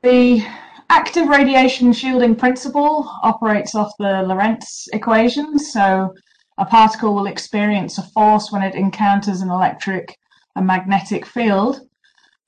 The 0.02 0.46
active 0.88 1.28
radiation 1.28 1.92
shielding 1.92 2.34
principle 2.34 3.10
operates 3.22 3.74
off 3.74 3.92
the 3.98 4.22
Lorentz 4.22 4.88
equation. 4.94 5.58
So 5.58 6.14
a 6.56 6.64
particle 6.64 7.14
will 7.14 7.26
experience 7.26 7.98
a 7.98 8.02
force 8.14 8.50
when 8.50 8.62
it 8.62 8.74
encounters 8.74 9.42
an 9.42 9.50
electric 9.50 10.16
a 10.56 10.62
magnetic 10.62 11.26
field 11.26 11.80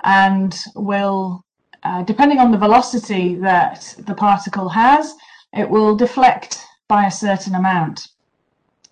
and 0.02 0.56
will, 0.74 1.44
uh, 1.82 2.02
depending 2.02 2.38
on 2.38 2.50
the 2.50 2.58
velocity 2.58 3.34
that 3.36 3.94
the 4.06 4.14
particle 4.14 4.68
has, 4.68 5.14
it 5.52 5.68
will 5.68 5.96
deflect 5.96 6.64
by 6.88 7.06
a 7.06 7.10
certain 7.10 7.54
amount. 7.54 8.08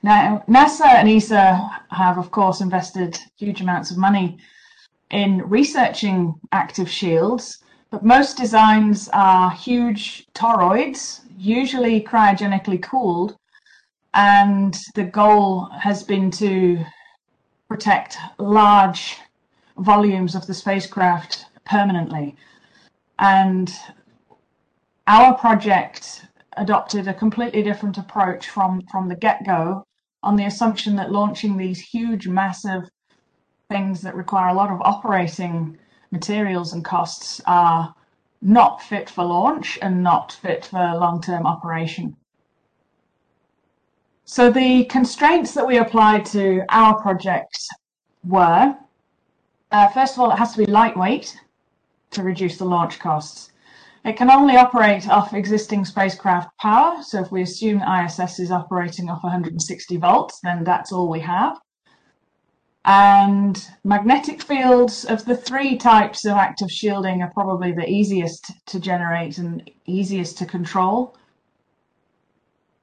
Now, 0.02 0.44
NASA 0.48 0.86
and 0.86 1.08
ESA 1.08 1.82
have, 1.90 2.18
of 2.18 2.30
course, 2.30 2.60
invested 2.60 3.18
huge 3.36 3.60
amounts 3.60 3.90
of 3.90 3.98
money 3.98 4.38
in 5.10 5.42
researching 5.48 6.34
active 6.52 6.90
shields, 6.90 7.58
but 7.90 8.04
most 8.04 8.36
designs 8.36 9.08
are 9.12 9.50
huge 9.50 10.26
toroids, 10.34 11.20
usually 11.36 12.00
cryogenically 12.00 12.82
cooled, 12.82 13.36
and 14.14 14.78
the 14.94 15.04
goal 15.04 15.68
has 15.80 16.02
been 16.02 16.30
to 16.30 16.84
protect 17.68 18.18
large 18.38 19.16
volumes 19.78 20.34
of 20.34 20.46
the 20.46 20.54
spacecraft 20.54 21.46
permanently. 21.64 22.36
And 23.18 23.72
our 25.06 25.34
project 25.36 26.26
adopted 26.56 27.08
a 27.08 27.14
completely 27.14 27.62
different 27.62 27.98
approach 27.98 28.48
from, 28.48 28.82
from 28.90 29.08
the 29.08 29.16
get 29.16 29.44
go 29.44 29.84
on 30.22 30.36
the 30.36 30.44
assumption 30.44 30.96
that 30.96 31.12
launching 31.12 31.56
these 31.56 31.80
huge, 31.80 32.26
massive 32.26 32.88
things 33.68 34.00
that 34.02 34.14
require 34.14 34.48
a 34.48 34.54
lot 34.54 34.70
of 34.70 34.80
operating 34.80 35.78
materials 36.10 36.72
and 36.72 36.84
costs 36.84 37.40
are 37.46 37.94
not 38.40 38.82
fit 38.82 39.10
for 39.10 39.24
launch 39.24 39.78
and 39.82 40.02
not 40.02 40.32
fit 40.32 40.64
for 40.66 40.78
long-term 40.78 41.46
operation. 41.46 42.16
So 44.24 44.50
the 44.50 44.84
constraints 44.84 45.54
that 45.54 45.66
we 45.66 45.78
applied 45.78 46.24
to 46.26 46.62
our 46.68 47.00
project 47.00 47.58
were, 48.24 48.76
uh, 49.72 49.88
first 49.88 50.14
of 50.14 50.20
all, 50.20 50.30
it 50.30 50.36
has 50.36 50.52
to 50.52 50.58
be 50.58 50.66
lightweight 50.66 51.38
to 52.10 52.22
reduce 52.22 52.56
the 52.58 52.64
launch 52.64 52.98
costs. 52.98 53.50
It 54.04 54.16
can 54.16 54.30
only 54.30 54.56
operate 54.56 55.08
off 55.08 55.34
existing 55.34 55.84
spacecraft 55.84 56.56
power. 56.58 57.02
So 57.02 57.20
if 57.20 57.32
we 57.32 57.42
assume 57.42 57.82
ISS 57.82 58.38
is 58.38 58.50
operating 58.50 59.10
off 59.10 59.22
160 59.22 59.96
volts, 59.96 60.40
then 60.42 60.64
that's 60.64 60.92
all 60.92 61.10
we 61.10 61.20
have. 61.20 61.58
And 62.84 63.68
magnetic 63.84 64.40
fields 64.40 65.04
of 65.04 65.24
the 65.24 65.36
three 65.36 65.76
types 65.76 66.24
of 66.24 66.36
active 66.36 66.70
shielding 66.70 67.20
are 67.20 67.30
probably 67.34 67.72
the 67.72 67.86
easiest 67.86 68.50
to 68.66 68.80
generate 68.80 69.36
and 69.36 69.68
easiest 69.84 70.38
to 70.38 70.46
control. 70.46 71.14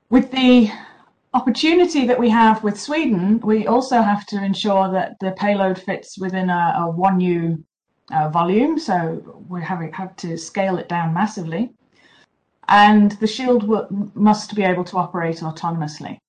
With 0.09 0.29
the 0.31 0.69
opportunity 1.33 2.05
that 2.05 2.19
we 2.19 2.29
have 2.29 2.63
with 2.63 2.79
Sweden, 2.79 3.39
we 3.39 3.65
also 3.65 4.01
have 4.01 4.25
to 4.27 4.43
ensure 4.43 4.91
that 4.91 5.15
the 5.21 5.31
payload 5.31 5.79
fits 5.79 6.19
within 6.19 6.49
a, 6.49 6.75
a 6.77 6.93
1U 6.93 7.63
uh, 8.11 8.29
volume, 8.29 8.77
so 8.77 9.43
we 9.49 9.61
have, 9.61 9.81
have 9.93 10.15
to 10.17 10.37
scale 10.37 10.77
it 10.77 10.89
down 10.89 11.13
massively. 11.13 11.71
And 12.67 13.11
the 13.13 13.27
shield 13.27 13.69
must 14.15 14.55
be 14.55 14.63
able 14.63 14.83
to 14.85 14.97
operate 14.97 15.37
autonomously. 15.37 16.19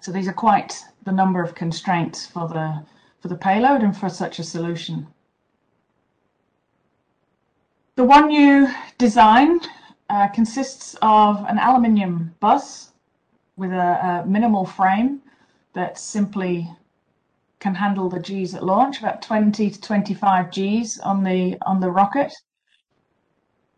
So 0.00 0.10
these 0.10 0.28
are 0.28 0.32
quite 0.32 0.82
the 1.04 1.12
number 1.12 1.42
of 1.42 1.54
constraints 1.54 2.26
for 2.26 2.48
the 2.48 2.84
for 3.20 3.28
the 3.28 3.36
payload 3.36 3.82
and 3.82 3.96
for 3.96 4.08
such 4.08 4.40
a 4.40 4.44
solution. 4.44 5.06
The 7.94 8.02
1U 8.02 8.74
design 8.98 9.60
uh, 10.10 10.26
consists 10.28 10.96
of 11.02 11.44
an 11.48 11.58
aluminium 11.58 12.34
bus 12.40 12.92
with 13.56 13.70
a, 13.70 14.24
a 14.24 14.26
minimal 14.26 14.64
frame 14.64 15.20
that 15.74 15.98
simply 15.98 16.68
can 17.62 17.76
handle 17.76 18.08
the 18.08 18.18
Gs 18.18 18.54
at 18.54 18.64
launch, 18.64 18.98
about 18.98 19.22
20 19.22 19.70
to 19.70 19.80
25 19.80 20.50
Gs 20.50 20.98
on 20.98 21.22
the 21.22 21.56
on 21.64 21.80
the 21.80 21.90
rocket. 21.90 22.32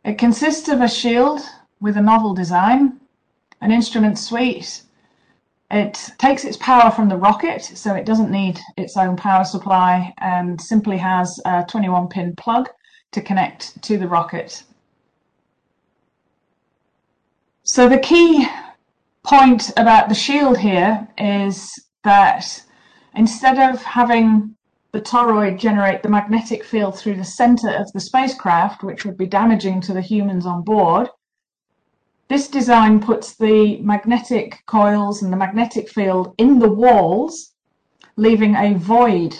It 0.05 0.17
consists 0.19 0.69
of 0.69 0.81
a 0.81 0.89
shield 0.89 1.41
with 1.81 1.99
a 1.99 2.03
novel 2.03 2.35
design, 2.35 2.99
an 3.61 3.71
instrument 3.71 4.19
suite. 4.19 4.83
It 5.71 6.11
takes 6.19 6.45
its 6.45 6.57
power 6.57 6.91
from 6.91 7.09
the 7.09 7.17
rocket, 7.17 7.63
so 7.63 7.95
it 7.95 8.07
doesn't 8.07 8.31
need 8.31 8.59
its 8.79 8.97
own 8.97 9.17
power 9.17 9.45
supply 9.45 10.15
and 10.19 10.61
simply 10.61 10.97
has 10.97 11.39
a 11.45 11.65
21 11.69 12.09
pin 12.09 12.35
plug 12.37 12.71
to 13.13 13.21
connect 13.21 13.83
to 13.83 13.99
the 13.99 14.09
rocket. 14.09 14.65
So 17.65 17.89
the 17.89 17.99
key 17.99 18.47
point 19.25 19.71
about 19.77 20.09
the 20.09 20.15
shield 20.15 20.59
here 20.59 21.07
is 21.19 21.73
that 22.03 22.64
instead 23.17 23.59
of 23.59 23.83
having 23.83 24.55
the 24.93 25.01
toroid 25.01 25.59
generate 25.59 26.03
the 26.03 26.09
magnetic 26.09 26.65
field 26.65 26.97
through 26.97 27.17
the 27.17 27.25
center 27.25 27.71
of 27.71 27.91
the 27.93 28.01
spacecraft, 28.01 28.83
which 28.83 29.05
would 29.05 29.17
be 29.17 29.27
damaging 29.27 29.81
to 29.81 29.93
the 29.93 30.01
humans 30.01 30.47
on 30.47 30.63
board, 30.63 31.09
this 32.29 32.49
design 32.49 33.01
puts 33.01 33.37
the 33.37 33.79
magnetic 33.79 34.63
coils 34.67 35.23
and 35.23 35.33
the 35.33 35.37
magnetic 35.37 35.89
field 35.89 36.35
in 36.39 36.59
the 36.59 36.71
walls, 36.71 37.55
leaving 38.17 38.55
a 38.55 38.75
void 38.75 39.37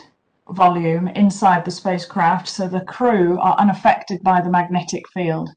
volume 0.51 1.09
inside 1.09 1.65
the 1.65 1.71
spacecraft 1.71 2.49
so 2.49 2.69
the 2.69 2.81
crew 2.81 3.39
are 3.41 3.57
unaffected 3.59 4.23
by 4.23 4.41
the 4.41 4.51
magnetic 4.51 5.09
field. 5.09 5.51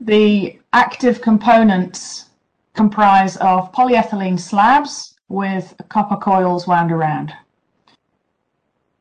The 0.00 0.58
active 0.72 1.22
components 1.22 2.26
comprise 2.74 3.36
of 3.36 3.72
polyethylene 3.72 4.38
slabs 4.38 5.13
with 5.28 5.74
copper 5.88 6.16
coils 6.16 6.66
wound 6.66 6.92
around. 6.92 7.32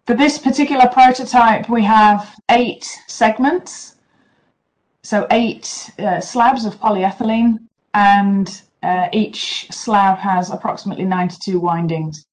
For 0.05 0.15
this 0.15 0.37
particular 0.37 0.87
prototype, 0.87 1.69
we 1.69 1.83
have 1.83 2.35
eight 2.49 2.99
segments, 3.07 3.95
so 5.01 5.25
eight 5.31 5.91
uh, 5.99 6.19
slabs 6.19 6.65
of 6.65 6.79
polyethylene, 6.79 7.59
and 7.93 8.61
uh, 8.83 9.07
each 9.13 9.71
slab 9.71 10.17
has 10.17 10.51
approximately 10.51 11.05
92 11.05 11.59
windings. 11.59 12.25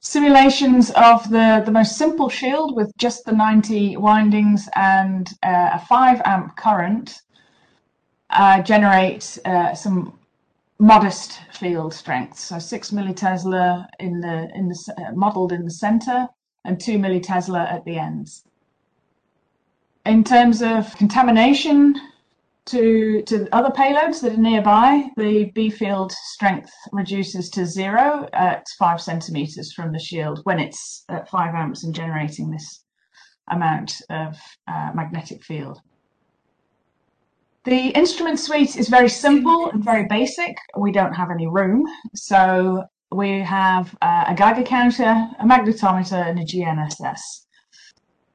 Simulations 0.00 0.90
of 0.96 1.30
the, 1.30 1.62
the 1.64 1.70
most 1.70 1.96
simple 1.96 2.28
shield 2.28 2.76
with 2.76 2.92
just 2.98 3.24
the 3.24 3.32
90 3.32 3.96
windings 3.96 4.68
and 4.74 5.30
uh, 5.42 5.70
a 5.74 5.78
5 5.78 6.22
amp 6.24 6.56
current 6.56 7.22
uh, 8.30 8.60
generate 8.62 9.38
uh, 9.44 9.74
some 9.74 10.18
modest 10.78 11.40
field 11.52 11.94
strength. 11.94 12.38
So 12.38 12.58
six 12.58 12.90
millitesla 12.90 13.86
in 14.00 14.20
the 14.20 14.50
in 14.54 14.68
the 14.68 14.94
uh, 14.98 15.12
modeled 15.14 15.52
in 15.52 15.64
the 15.64 15.70
center 15.70 16.28
and 16.64 16.80
two 16.80 16.98
millitesla 16.98 17.70
at 17.70 17.84
the 17.84 17.98
ends. 17.98 18.44
In 20.06 20.24
terms 20.24 20.62
of 20.62 20.94
contamination 20.96 21.94
to 22.66 23.22
to 23.22 23.48
other 23.52 23.70
payloads 23.70 24.20
that 24.22 24.32
are 24.32 24.36
nearby, 24.36 25.08
the 25.16 25.50
B 25.54 25.70
field 25.70 26.12
strength 26.12 26.72
reduces 26.92 27.50
to 27.50 27.66
zero 27.66 28.28
at 28.32 28.66
five 28.78 29.00
centimeters 29.00 29.72
from 29.72 29.92
the 29.92 29.98
shield 29.98 30.40
when 30.44 30.58
it's 30.58 31.04
at 31.08 31.28
five 31.28 31.54
amps 31.54 31.84
and 31.84 31.94
generating 31.94 32.50
this 32.50 32.84
amount 33.50 34.00
of 34.10 34.36
uh, 34.66 34.90
magnetic 34.94 35.44
field. 35.44 35.80
The 37.64 37.88
instrument 37.96 38.38
suite 38.38 38.76
is 38.76 38.88
very 38.88 39.08
simple 39.08 39.70
and 39.70 39.82
very 39.82 40.06
basic. 40.06 40.54
We 40.76 40.92
don't 40.92 41.14
have 41.14 41.30
any 41.30 41.46
room, 41.46 41.86
so 42.14 42.84
we 43.10 43.40
have 43.40 43.96
uh, 44.02 44.24
a 44.28 44.34
Geiger 44.34 44.62
counter, 44.62 45.28
a 45.38 45.44
magnetometer, 45.44 46.28
and 46.28 46.38
a 46.38 46.44
GNSS. 46.44 47.20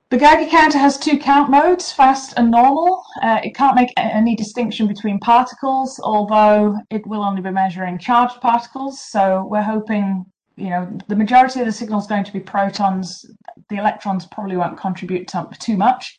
The 0.10 0.18
Geiger 0.18 0.50
counter 0.50 0.80
has 0.80 0.98
two 0.98 1.20
count 1.20 1.52
modes, 1.52 1.92
fast 1.92 2.34
and 2.38 2.50
normal. 2.50 3.04
Uh, 3.22 3.40
it 3.44 3.54
can't 3.54 3.76
make 3.76 3.94
any 3.98 4.36
distinction 4.36 4.88
between 4.88 5.20
particles, 5.20 6.00
although 6.04 6.76
it 6.90 7.06
will 7.06 7.22
only 7.24 7.44
be 7.44 7.52
measuring 7.52 8.00
charged 8.00 8.42
particles. 8.42 9.00
So 9.00 9.48
we're 9.48 9.62
hoping, 9.62 10.26
you 10.56 10.72
know, 10.72 10.98
the 11.08 11.16
majority 11.16 11.60
of 11.60 11.68
the 11.68 11.72
signal 11.72 12.00
is 12.00 12.08
going 12.08 12.24
to 12.24 12.34
be 12.34 12.40
protons. 12.40 13.24
The 13.70 13.76
electrons 13.76 14.26
probably 14.26 14.58
won't 14.58 14.80
contribute 14.80 15.32
too 15.60 15.78
much. 15.78 16.18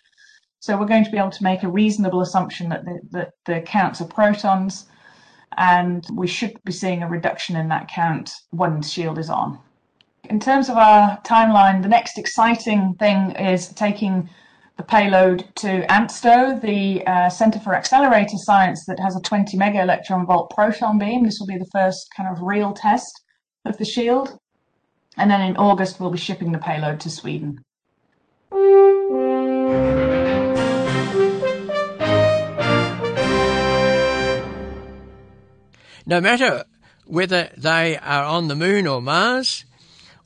So 0.61 0.77
we're 0.77 0.87
going 0.87 1.05
to 1.05 1.11
be 1.11 1.17
able 1.17 1.31
to 1.31 1.43
make 1.43 1.63
a 1.63 1.69
reasonable 1.69 2.21
assumption 2.21 2.69
that 2.69 2.85
the, 2.85 3.01
that 3.11 3.33
the 3.47 3.61
counts 3.63 4.03
are 4.03 4.07
protons, 4.07 4.87
and 5.57 6.07
we 6.13 6.27
should 6.27 6.63
be 6.65 6.73
seeing 6.73 7.03
a 7.03 7.09
reduction 7.09 7.57
in 7.57 7.69
that 7.69 7.89
count 7.89 8.31
when 8.51 8.81
the 8.81 8.87
shield 8.87 9.19
is 9.19 9.31
on. 9.31 9.59
In 10.29 10.39
terms 10.39 10.69
of 10.69 10.77
our 10.77 11.19
timeline, 11.23 11.83
the 11.83 11.89
next 11.89 12.19
exciting 12.19 12.95
thing 12.99 13.33
is 13.33 13.69
taking 13.69 14.29
the 14.77 14.83
payload 14.83 15.45
to 15.57 15.85
ANSTO, 15.91 16.61
the 16.61 17.07
uh, 17.07 17.29
Center 17.31 17.59
for 17.59 17.75
Accelerator 17.75 18.37
Science 18.37 18.85
that 18.87 19.01
has 19.01 19.17
a 19.17 19.21
20 19.21 19.57
mega 19.57 19.81
electron 19.81 20.27
volt 20.27 20.51
proton 20.51 20.99
beam. 20.99 21.25
This 21.25 21.39
will 21.41 21.47
be 21.47 21.59
the 21.59 21.69
first 21.73 22.07
kind 22.17 22.29
of 22.29 22.43
real 22.43 22.73
test 22.73 23.23
of 23.65 23.77
the 23.79 23.85
shield. 23.85 24.39
And 25.17 25.31
then 25.31 25.41
in 25.41 25.57
August, 25.57 26.01
we'll 26.01 26.11
be 26.11 26.19
shipping 26.19 26.53
the 26.53 26.59
payload 26.59 27.01
to 27.01 27.11
Sweden. 27.11 27.65
No 36.11 36.21
matter 36.21 36.65
whether 37.07 37.51
they 37.57 37.97
are 37.97 38.25
on 38.25 38.49
the 38.49 38.57
moon 38.57 38.89
or 38.89 39.01
Mars, 39.01 39.65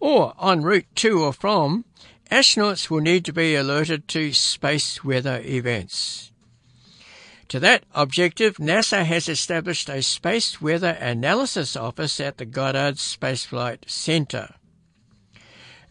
or 0.01 0.33
en 0.43 0.63
route 0.63 0.87
to 0.95 1.23
or 1.23 1.35
from, 1.35 1.85
astronauts 2.31 2.89
will 2.89 3.03
need 3.03 3.27
to 3.27 3.35
be 3.35 3.55
alerted 3.55 4.09
to 4.09 4.33
space 4.33 5.05
weather 5.05 5.43
events. 5.45 6.33
To 7.49 7.61
that 7.61 7.85
objective, 7.95 8.57
NASA 8.57 9.05
has 9.05 9.29
established 9.29 9.91
a 9.91 10.03
Space 10.03 10.59
Weather 10.59 10.97
Analysis 10.99 11.77
Office 11.77 12.19
at 12.19 12.39
the 12.39 12.47
Goddard 12.47 12.99
Space 12.99 13.45
Flight 13.45 13.85
Center. 13.87 14.55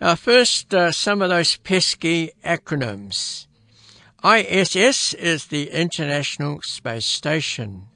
Now, 0.01 0.15
first, 0.15 0.73
uh, 0.73 0.91
some 0.91 1.21
of 1.21 1.29
those 1.29 1.58
pesky 1.58 2.32
acronyms. 2.43 3.45
ISS 4.25 5.13
is 5.13 5.45
the 5.45 5.69
International 5.69 6.63
Space 6.63 7.06
Station. 7.06 7.89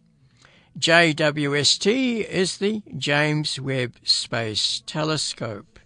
JWST 0.78 2.24
is 2.26 2.58
the 2.58 2.84
James 2.96 3.60
Webb 3.60 3.96
Space 4.04 4.84
Telescope. 4.86 5.80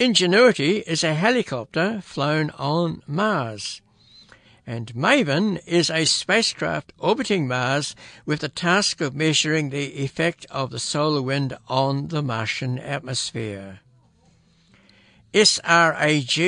Ingenuity 0.00 0.78
is 0.78 1.04
a 1.04 1.14
helicopter 1.14 2.00
flown 2.02 2.50
on 2.58 3.02
Mars. 3.06 3.82
And 4.66 4.96
MAVEN 4.96 5.58
is 5.58 5.90
a 5.90 6.06
spacecraft 6.06 6.92
orbiting 6.98 7.46
Mars 7.46 7.94
with 8.24 8.40
the 8.40 8.48
task 8.48 9.00
of 9.00 9.14
measuring 9.14 9.70
the 9.70 10.02
effect 10.02 10.44
of 10.50 10.70
the 10.70 10.80
solar 10.80 11.22
wind 11.22 11.56
on 11.68 12.08
the 12.08 12.22
Martian 12.22 12.80
atmosphere. 12.80 13.78
SRAG 15.32 16.38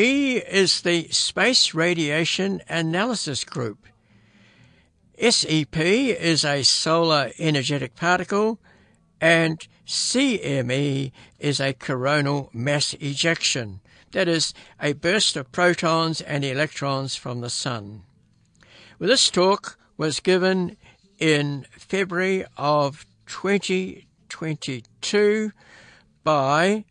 is 0.48 0.80
the 0.80 1.06
Space 1.10 1.74
Radiation 1.74 2.60
Analysis 2.68 3.44
Group. 3.44 3.86
SEP 5.20 5.76
is 5.76 6.44
a 6.44 6.62
solar 6.62 7.32
energetic 7.38 7.96
particle 7.96 8.60
and 9.20 9.66
CME 9.86 11.10
is 11.40 11.60
a 11.60 11.72
coronal 11.72 12.50
mass 12.52 12.94
ejection, 12.94 13.80
that 14.12 14.28
is, 14.28 14.54
a 14.80 14.92
burst 14.92 15.36
of 15.36 15.50
protons 15.50 16.20
and 16.20 16.44
electrons 16.44 17.16
from 17.16 17.40
the 17.40 17.50
Sun. 17.50 18.02
Well, 18.98 19.08
this 19.08 19.28
talk 19.30 19.76
was 19.96 20.20
given 20.20 20.76
in 21.18 21.66
February 21.72 22.44
of 22.56 23.04
2022 23.26 25.52
by 26.22 26.84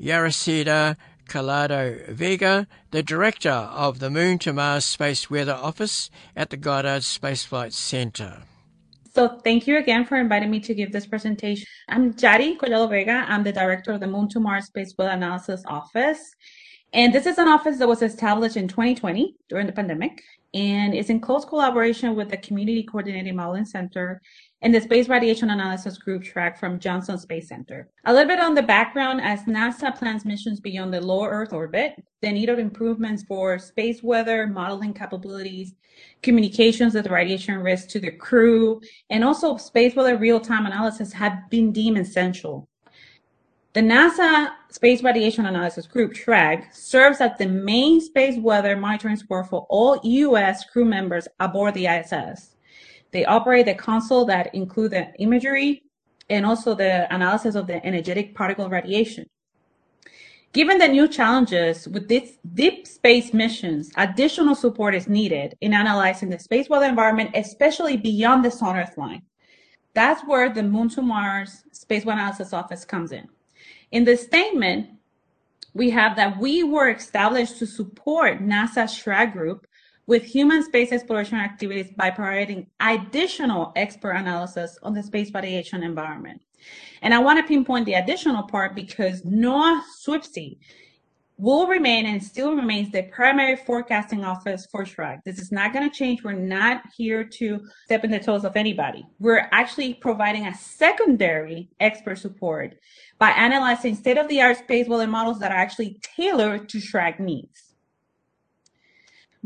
Yaireska 0.00 0.96
Collado 1.28 2.08
Vega, 2.08 2.66
the 2.90 3.02
director 3.02 3.50
of 3.50 3.98
the 3.98 4.10
Moon 4.10 4.38
to 4.38 4.52
Mars 4.52 4.84
Space 4.84 5.28
Weather 5.28 5.52
Office 5.54 6.10
at 6.34 6.50
the 6.50 6.56
Goddard 6.56 7.02
Space 7.02 7.44
Flight 7.44 7.72
Center. 7.72 8.42
So 9.14 9.28
thank 9.42 9.66
you 9.66 9.78
again 9.78 10.04
for 10.04 10.16
inviting 10.16 10.50
me 10.50 10.60
to 10.60 10.74
give 10.74 10.92
this 10.92 11.06
presentation. 11.06 11.66
I'm 11.88 12.14
Jari 12.14 12.56
Collado 12.58 12.90
Vega. 12.90 13.24
I'm 13.28 13.44
the 13.44 13.52
director 13.52 13.92
of 13.92 14.00
the 14.00 14.06
Moon 14.06 14.28
to 14.28 14.40
Mars 14.40 14.66
Space 14.66 14.94
Weather 14.98 15.12
Analysis 15.12 15.62
Office. 15.66 16.34
And 16.92 17.12
this 17.12 17.26
is 17.26 17.38
an 17.38 17.48
office 17.48 17.78
that 17.78 17.88
was 17.88 18.02
established 18.02 18.56
in 18.56 18.68
2020 18.68 19.36
during 19.48 19.66
the 19.66 19.72
pandemic 19.72 20.22
and 20.54 20.94
is 20.94 21.10
in 21.10 21.20
close 21.20 21.44
collaboration 21.44 22.14
with 22.14 22.30
the 22.30 22.36
Community 22.36 22.82
Coordinated 22.82 23.34
Modeling 23.34 23.64
Center 23.64 24.20
and 24.62 24.74
the 24.74 24.80
Space 24.80 25.08
Radiation 25.08 25.50
Analysis 25.50 25.98
Group 25.98 26.22
SRAG 26.22 26.58
from 26.58 26.78
Johnson 26.78 27.18
Space 27.18 27.48
Center. 27.48 27.88
A 28.06 28.12
little 28.12 28.28
bit 28.28 28.40
on 28.40 28.54
the 28.54 28.62
background 28.62 29.20
as 29.20 29.42
NASA 29.42 29.96
plans 29.96 30.24
missions 30.24 30.60
beyond 30.60 30.92
the 30.94 31.00
low 31.00 31.24
Earth 31.24 31.52
orbit, 31.52 32.02
the 32.22 32.32
need 32.32 32.48
of 32.48 32.58
improvements 32.58 33.22
for 33.24 33.58
space 33.58 34.02
weather, 34.02 34.46
modeling 34.46 34.94
capabilities, 34.94 35.74
communications 36.22 36.94
with 36.94 37.08
radiation 37.08 37.58
risk 37.58 37.88
to 37.88 38.00
the 38.00 38.10
crew, 38.10 38.80
and 39.10 39.22
also 39.22 39.56
space 39.56 39.94
weather 39.94 40.16
real-time 40.16 40.66
analysis 40.66 41.12
have 41.12 41.50
been 41.50 41.70
deemed 41.70 41.98
essential. 41.98 42.68
The 43.74 43.82
NASA 43.82 44.52
Space 44.70 45.02
Radiation 45.02 45.44
Analysis 45.44 45.86
Group, 45.86 46.14
SRAG, 46.14 46.74
serves 46.74 47.20
as 47.20 47.32
the 47.36 47.46
main 47.46 48.00
space 48.00 48.38
weather 48.38 48.74
monitoring 48.74 49.16
support 49.16 49.50
for 49.50 49.66
all 49.68 50.00
U.S. 50.02 50.64
crew 50.64 50.86
members 50.86 51.28
aboard 51.40 51.74
the 51.74 51.86
ISS. 51.86 52.55
They 53.12 53.24
operate 53.24 53.66
the 53.66 53.74
console 53.74 54.24
that 54.26 54.54
include 54.54 54.92
the 54.92 55.12
imagery 55.18 55.82
and 56.28 56.44
also 56.44 56.74
the 56.74 57.12
analysis 57.14 57.54
of 57.54 57.66
the 57.66 57.84
energetic 57.86 58.34
particle 58.34 58.68
radiation. 58.68 59.26
Given 60.52 60.78
the 60.78 60.88
new 60.88 61.06
challenges 61.06 61.86
with 61.86 62.08
these 62.08 62.38
deep 62.54 62.86
space 62.86 63.34
missions, 63.34 63.90
additional 63.96 64.54
support 64.54 64.94
is 64.94 65.06
needed 65.06 65.54
in 65.60 65.74
analyzing 65.74 66.30
the 66.30 66.38
space 66.38 66.68
weather 66.68 66.86
environment, 66.86 67.30
especially 67.34 67.96
beyond 67.96 68.44
the 68.44 68.50
Sun 68.50 68.76
Earth 68.76 68.96
line. 68.96 69.22
That's 69.92 70.22
where 70.26 70.52
the 70.52 70.62
Moon 70.62 70.88
to 70.90 71.02
Mars 71.02 71.62
Space 71.72 72.04
Weather 72.04 72.20
Analysis 72.20 72.52
Office 72.52 72.84
comes 72.84 73.12
in. 73.12 73.28
In 73.92 74.04
the 74.04 74.16
statement, 74.16 74.88
we 75.74 75.90
have 75.90 76.16
that 76.16 76.38
we 76.38 76.62
were 76.62 76.90
established 76.90 77.58
to 77.58 77.66
support 77.66 78.40
NASA's 78.40 78.98
SRAG 78.98 79.32
group 79.32 79.66
with 80.06 80.24
human 80.24 80.62
space 80.62 80.92
exploration 80.92 81.38
activities 81.38 81.90
by 81.96 82.10
providing 82.10 82.66
additional 82.80 83.72
expert 83.76 84.12
analysis 84.12 84.78
on 84.82 84.94
the 84.94 85.02
space 85.02 85.32
radiation 85.34 85.82
environment. 85.82 86.40
And 87.02 87.12
I 87.12 87.18
want 87.18 87.38
to 87.38 87.46
pinpoint 87.46 87.86
the 87.86 87.94
additional 87.94 88.44
part 88.44 88.74
because 88.74 89.22
NOAA 89.22 89.80
SWPC 90.06 90.58
will 91.38 91.66
remain 91.66 92.06
and 92.06 92.22
still 92.22 92.54
remains 92.54 92.90
the 92.90 93.02
primary 93.02 93.56
forecasting 93.56 94.24
office 94.24 94.66
for 94.70 94.84
SRAG. 94.84 95.20
This 95.24 95.38
is 95.38 95.52
not 95.52 95.72
going 95.74 95.88
to 95.88 95.94
change. 95.94 96.22
We're 96.24 96.32
not 96.32 96.82
here 96.96 97.24
to 97.24 97.60
step 97.84 98.04
in 98.04 98.10
the 98.10 98.18
toes 98.18 98.44
of 98.44 98.56
anybody. 98.56 99.04
We're 99.18 99.46
actually 99.52 99.94
providing 99.94 100.46
a 100.46 100.54
secondary 100.54 101.68
expert 101.78 102.18
support 102.18 102.76
by 103.18 103.30
analyzing 103.30 103.96
state-of-the-art 103.96 104.58
space 104.58 104.88
weather 104.88 105.06
models 105.06 105.38
that 105.40 105.52
are 105.52 105.58
actually 105.58 106.00
tailored 106.02 106.70
to 106.70 106.78
SRAG 106.78 107.20
needs 107.20 107.65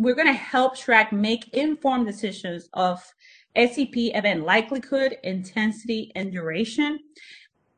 we're 0.00 0.14
going 0.14 0.26
to 0.26 0.32
help 0.32 0.78
SRAG 0.78 1.12
make 1.12 1.52
informed 1.52 2.06
decisions 2.06 2.70
of 2.72 2.98
SEP 3.54 3.94
event 3.94 4.46
likelihood, 4.46 5.18
intensity, 5.24 6.10
and 6.14 6.32
duration 6.32 7.00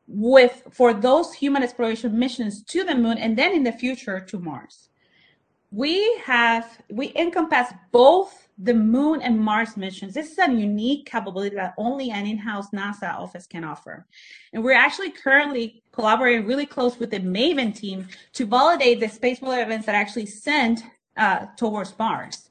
with 0.07 0.63
for 0.71 0.93
those 0.93 1.33
human 1.33 1.63
exploration 1.63 2.17
missions 2.17 2.63
to 2.63 2.85
the 2.85 2.95
moon 2.95 3.17
and 3.17 3.37
then 3.37 3.51
in 3.53 3.63
the 3.63 3.73
future 3.73 4.21
to 4.21 4.39
Mars. 4.39 4.87
We 5.71 6.17
have 6.23 6.65
we 6.89 7.11
encompass 7.17 7.73
both 7.91 8.47
the 8.57 8.73
moon 8.73 9.21
and 9.21 9.37
Mars 9.37 9.75
missions. 9.75 10.13
This 10.13 10.31
is 10.31 10.37
a 10.37 10.49
unique 10.49 11.05
capability 11.05 11.57
that 11.57 11.73
only 11.77 12.11
an 12.11 12.25
in-house 12.25 12.69
NASA 12.69 13.13
office 13.15 13.47
can 13.47 13.65
offer. 13.65 14.05
And 14.53 14.63
we're 14.63 14.77
actually 14.77 15.09
currently 15.09 15.83
collaborating 15.91 16.47
really 16.47 16.67
close 16.67 16.97
with 16.99 17.11
the 17.11 17.19
MAVEN 17.19 17.73
team 17.73 18.07
to 18.33 18.45
validate 18.45 19.01
the 19.01 19.09
space 19.09 19.41
weather 19.41 19.63
events 19.63 19.87
that 19.87 19.95
actually 19.95 20.27
sent 20.27 20.83
uh, 21.17 21.47
towards 21.57 21.97
Mars. 21.97 22.49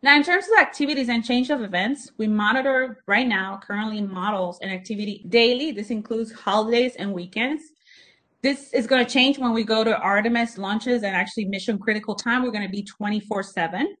Now, 0.00 0.14
in 0.16 0.22
terms 0.22 0.44
of 0.44 0.60
activities 0.60 1.08
and 1.08 1.24
change 1.24 1.50
of 1.50 1.60
events, 1.60 2.12
we 2.18 2.28
monitor 2.28 3.02
right 3.06 3.26
now 3.26 3.60
currently 3.60 4.00
models 4.00 4.60
and 4.62 4.70
activity 4.70 5.24
daily. 5.28 5.72
This 5.72 5.90
includes 5.90 6.30
holidays 6.30 6.94
and 6.96 7.12
weekends. 7.12 7.64
This 8.40 8.72
is 8.72 8.86
going 8.86 9.04
to 9.04 9.10
change 9.10 9.38
when 9.38 9.52
we 9.52 9.64
go 9.64 9.82
to 9.82 9.98
Artemis 9.98 10.56
launches 10.56 11.02
and 11.02 11.16
actually 11.16 11.46
mission 11.46 11.78
critical 11.78 12.14
time. 12.14 12.44
We're 12.44 12.52
going 12.52 12.66
to 12.66 12.70
be 12.70 12.84
24 12.84 13.42
7. 13.42 13.96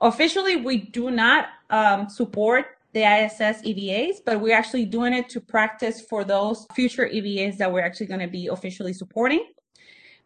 Officially, 0.00 0.56
we 0.56 0.76
do 0.76 1.10
not 1.10 1.48
um, 1.70 2.08
support 2.08 2.66
the 2.92 3.00
ISS 3.00 3.62
EVAs, 3.62 4.18
but 4.24 4.40
we're 4.40 4.56
actually 4.56 4.84
doing 4.84 5.12
it 5.12 5.28
to 5.30 5.40
practice 5.40 6.00
for 6.08 6.22
those 6.22 6.66
future 6.74 7.08
EVAs 7.08 7.56
that 7.56 7.70
we're 7.70 7.84
actually 7.84 8.06
going 8.06 8.20
to 8.20 8.28
be 8.28 8.46
officially 8.46 8.92
supporting. 8.92 9.44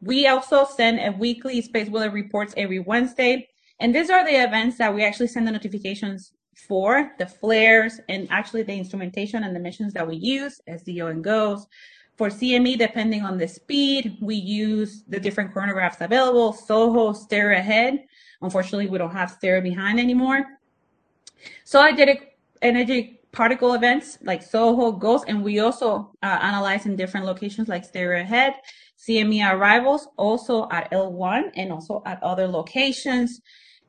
We 0.02 0.26
also 0.26 0.64
send 0.64 0.98
a 0.98 1.16
weekly 1.16 1.62
space 1.62 1.88
weather 1.88 2.10
reports 2.10 2.52
every 2.56 2.80
Wednesday. 2.80 3.48
And 3.78 3.94
these 3.94 4.10
are 4.10 4.24
the 4.24 4.42
events 4.42 4.76
that 4.78 4.92
we 4.92 5.04
actually 5.04 5.28
send 5.28 5.46
the 5.46 5.52
notifications 5.52 6.32
for, 6.68 7.12
the 7.18 7.26
flares, 7.26 8.00
and 8.08 8.26
actually 8.30 8.64
the 8.64 8.74
instrumentation 8.74 9.44
and 9.44 9.54
the 9.54 9.60
missions 9.60 9.92
that 9.94 10.06
we 10.06 10.16
use, 10.16 10.60
SDO 10.68 11.10
and 11.10 11.24
GOES. 11.24 11.66
For 12.18 12.28
CME, 12.28 12.78
depending 12.78 13.22
on 13.22 13.38
the 13.38 13.48
speed, 13.48 14.18
we 14.20 14.34
use 14.34 15.04
the 15.08 15.18
different 15.18 15.54
coronagraphs 15.54 16.00
available, 16.00 16.52
SOHO, 16.52 17.12
stereo 17.14 17.58
ahead. 17.58 18.04
Unfortunately, 18.42 18.88
we 18.88 18.98
don't 18.98 19.12
have 19.12 19.30
stereo 19.30 19.62
behind 19.62 19.98
anymore. 19.98 20.44
So 21.64 21.80
I 21.80 21.92
did 21.92 22.18
energy 22.60 23.20
particle 23.32 23.74
events 23.74 24.18
like 24.22 24.42
SOHO, 24.42 24.92
GOES, 24.92 25.24
and 25.26 25.42
we 25.42 25.60
also 25.60 26.12
uh, 26.22 26.38
analyze 26.42 26.86
in 26.86 26.96
different 26.96 27.24
locations 27.24 27.68
like 27.68 27.84
stereo 27.84 28.20
ahead. 28.20 28.54
CME 29.06 29.52
arrivals 29.52 30.06
also 30.16 30.68
at 30.70 30.90
L1 30.92 31.50
and 31.56 31.72
also 31.72 32.02
at 32.06 32.22
other 32.22 32.46
locations. 32.46 33.40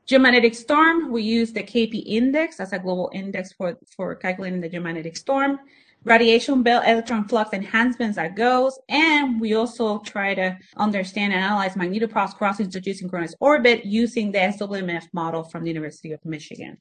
Geomagnetic 0.08 0.54
storm, 0.54 1.12
we 1.12 1.22
use 1.22 1.52
the 1.52 1.62
KP 1.62 2.02
index 2.04 2.58
as 2.60 2.72
a 2.72 2.78
global 2.78 3.10
index 3.14 3.52
for, 3.52 3.78
for 3.96 4.14
calculating 4.16 4.60
the 4.60 4.68
geomagnetic 4.68 5.16
storm. 5.16 5.58
Radiation 6.02 6.62
belt 6.62 6.84
electron 6.86 7.26
flux 7.28 7.54
enhancements 7.54 8.18
at 8.18 8.36
GOES. 8.36 8.78
And 8.90 9.40
we 9.40 9.54
also 9.54 10.00
try 10.00 10.34
to 10.34 10.58
understand 10.76 11.32
and 11.32 11.42
analyze 11.42 11.74
magnetopause 11.74 12.34
crossing 12.34 12.68
to 12.70 12.80
geosynchronous 12.80 13.34
orbit 13.40 13.86
using 13.86 14.32
the 14.32 14.38
SWMF 14.38 15.04
model 15.14 15.44
from 15.44 15.62
the 15.62 15.70
University 15.70 16.12
of 16.12 16.22
Michigan. 16.24 16.76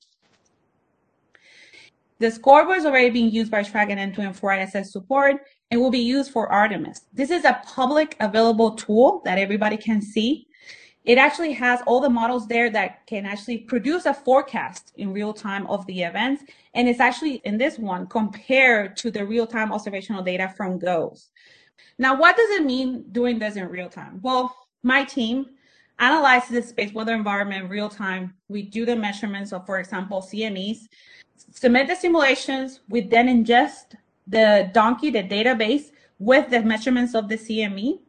The 2.19 2.31
scoreboard 2.31 2.79
is 2.79 2.85
already 2.85 3.09
being 3.09 3.31
used 3.31 3.51
by 3.51 3.61
SRAG 3.61 3.91
and 3.91 4.13
M2M 4.13 4.35
for 4.35 4.53
ISS 4.53 4.91
support 4.91 5.41
and 5.73 5.81
will 5.81 5.89
be 5.89 5.99
used 5.99 6.31
for 6.31 6.51
Artemis. 6.51 7.01
This 7.13 7.31
is 7.31 7.45
a 7.45 7.59
public 7.65 8.15
available 8.19 8.75
tool 8.75 9.21
that 9.25 9.39
everybody 9.39 9.75
can 9.75 10.01
see. 10.01 10.47
It 11.03 11.17
actually 11.17 11.51
has 11.53 11.81
all 11.88 11.99
the 11.99 12.09
models 12.09 12.47
there 12.47 12.69
that 12.69 13.05
can 13.07 13.25
actually 13.25 13.57
produce 13.57 14.05
a 14.05 14.13
forecast 14.13 14.93
in 14.97 15.12
real 15.12 15.33
time 15.33 15.65
of 15.67 15.86
the 15.88 16.03
events. 16.03 16.43
And 16.75 16.88
it's 16.88 16.99
actually 16.99 17.41
in 17.43 17.57
this 17.57 17.79
one 17.79 18.05
compared 18.07 18.95
to 18.97 19.09
the 19.09 19.25
real 19.25 19.47
time 19.47 19.73
observational 19.73 20.23
data 20.23 20.53
from 20.55 20.77
GOES. 20.77 21.31
Now, 21.97 22.15
what 22.17 22.38
does 22.38 22.49
it 22.51 22.65
mean 22.65 23.05
doing 23.12 23.39
this 23.39 23.55
in 23.55 23.67
real 23.67 23.89
time? 23.89 24.19
Well, 24.21 24.55
my 24.83 25.03
team 25.03 25.47
analyzes 25.99 26.49
the 26.51 26.61
space 26.61 26.93
weather 26.93 27.15
environment 27.15 27.63
in 27.63 27.69
real 27.69 27.89
time. 27.89 28.36
We 28.47 28.61
do 28.61 28.86
the 28.86 28.95
measurements 28.95 29.51
of, 29.51 29.65
for 29.65 29.80
example, 29.80 30.21
CMEs 30.21 30.88
submit 31.51 31.88
the 31.88 31.95
simulations. 31.95 32.82
We 32.89 33.01
then 33.01 33.28
ingest 33.28 33.95
the 34.28 34.71
DONKI, 34.74 35.11
the 35.13 35.24
database 35.24 35.91
with 36.19 36.49
the 36.49 36.61
measurements 36.61 37.15
of 37.15 37.28
the 37.28 37.38
CME, 37.38 37.99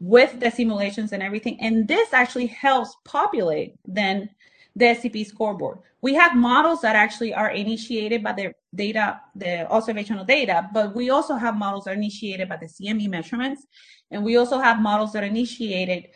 with 0.00 0.40
the 0.40 0.50
simulations 0.50 1.12
and 1.12 1.22
everything. 1.22 1.58
And 1.60 1.86
this 1.86 2.12
actually 2.12 2.46
helps 2.46 2.96
populate 3.04 3.74
then 3.86 4.30
the 4.74 4.94
SEP 4.94 5.26
scoreboard. 5.26 5.78
We 6.00 6.14
have 6.14 6.34
models 6.34 6.80
that 6.80 6.96
actually 6.96 7.34
are 7.34 7.50
initiated 7.50 8.22
by 8.22 8.32
the 8.32 8.54
data, 8.74 9.20
the 9.34 9.70
observational 9.70 10.24
data, 10.24 10.70
but 10.72 10.94
we 10.94 11.10
also 11.10 11.34
have 11.34 11.56
models 11.56 11.84
that 11.84 11.90
are 11.90 11.94
initiated 11.94 12.48
by 12.48 12.56
the 12.56 12.66
CME 12.66 13.08
measurements, 13.08 13.66
and 14.10 14.24
we 14.24 14.36
also 14.36 14.58
have 14.58 14.80
models 14.80 15.12
that 15.12 15.22
are 15.22 15.26
initiated 15.26 16.08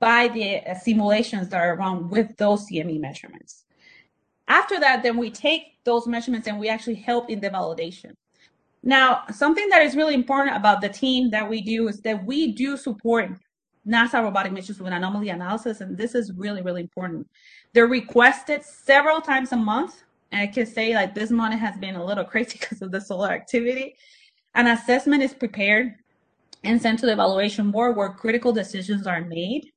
by 0.00 0.28
the 0.28 0.60
uh, 0.60 0.74
simulations 0.74 1.48
that 1.48 1.60
are 1.60 1.76
run 1.76 2.08
with 2.08 2.36
those 2.36 2.68
CME 2.68 3.00
measurements. 3.00 3.64
After 4.48 4.80
that, 4.80 5.02
then 5.02 5.16
we 5.16 5.30
take 5.30 5.84
those 5.84 6.06
measurements 6.06 6.48
and 6.48 6.58
we 6.58 6.68
actually 6.68 6.96
help 6.96 7.30
in 7.30 7.40
the 7.40 7.50
validation. 7.50 8.14
Now, 8.82 9.24
something 9.30 9.68
that 9.68 9.82
is 9.82 9.94
really 9.94 10.14
important 10.14 10.56
about 10.56 10.80
the 10.80 10.88
team 10.88 11.30
that 11.30 11.48
we 11.48 11.60
do 11.60 11.88
is 11.88 12.00
that 12.00 12.24
we 12.24 12.52
do 12.52 12.76
support 12.76 13.30
NASA 13.86 14.22
robotic 14.22 14.52
missions 14.52 14.80
with 14.80 14.92
anomaly 14.92 15.28
analysis, 15.30 15.80
and 15.80 15.96
this 15.96 16.14
is 16.14 16.32
really, 16.32 16.62
really 16.62 16.82
important. 16.82 17.28
They're 17.72 17.86
requested 17.86 18.64
several 18.64 19.20
times 19.20 19.52
a 19.52 19.56
month, 19.56 20.02
and 20.32 20.40
I 20.42 20.46
can 20.46 20.66
say 20.66 20.94
like 20.94 21.14
this 21.14 21.30
month 21.30 21.58
has 21.58 21.76
been 21.76 21.96
a 21.96 22.04
little 22.04 22.24
crazy 22.32 22.58
because 22.58 22.82
of 22.82 22.90
the 22.90 23.00
solar 23.00 23.30
activity. 23.30 23.96
An 24.54 24.66
assessment 24.66 25.22
is 25.22 25.34
prepared 25.34 25.94
and 26.64 26.80
sent 26.80 26.98
to 27.00 27.06
the 27.06 27.12
evaluation 27.12 27.70
board 27.70 27.96
where 27.96 28.10
critical 28.10 28.52
decisions 28.52 29.06
are 29.06 29.22
made. 29.22 29.70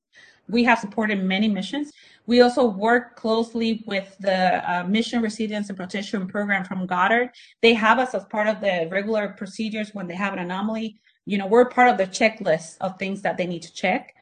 We 0.49 0.63
have 0.63 0.79
supported 0.79 1.23
many 1.23 1.47
missions. 1.47 1.91
We 2.25 2.41
also 2.41 2.65
work 2.65 3.15
closely 3.15 3.83
with 3.85 4.15
the 4.19 4.69
uh, 4.69 4.83
Mission 4.85 5.21
Resilience 5.21 5.69
and 5.69 5.77
Protection 5.77 6.27
Program 6.27 6.63
from 6.63 6.85
Goddard. 6.85 7.31
They 7.61 7.73
have 7.73 7.99
us 7.99 8.13
as 8.13 8.25
part 8.25 8.47
of 8.47 8.61
the 8.61 8.87
regular 8.91 9.29
procedures 9.29 9.93
when 9.93 10.07
they 10.07 10.15
have 10.15 10.33
an 10.33 10.39
anomaly. 10.39 10.97
You 11.25 11.37
know, 11.37 11.47
we're 11.47 11.65
part 11.65 11.89
of 11.89 11.97
the 11.97 12.07
checklist 12.07 12.77
of 12.81 12.97
things 12.97 13.21
that 13.21 13.37
they 13.37 13.47
need 13.47 13.61
to 13.63 13.73
check. 13.73 14.13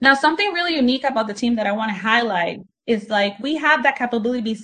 Now, 0.00 0.14
something 0.14 0.52
really 0.52 0.74
unique 0.76 1.04
about 1.04 1.26
the 1.26 1.34
team 1.34 1.56
that 1.56 1.66
I 1.66 1.72
want 1.72 1.90
to 1.90 1.98
highlight 1.98 2.60
is 2.86 3.08
like 3.08 3.38
we 3.40 3.56
have 3.56 3.82
that 3.82 3.96
capability 3.96 4.56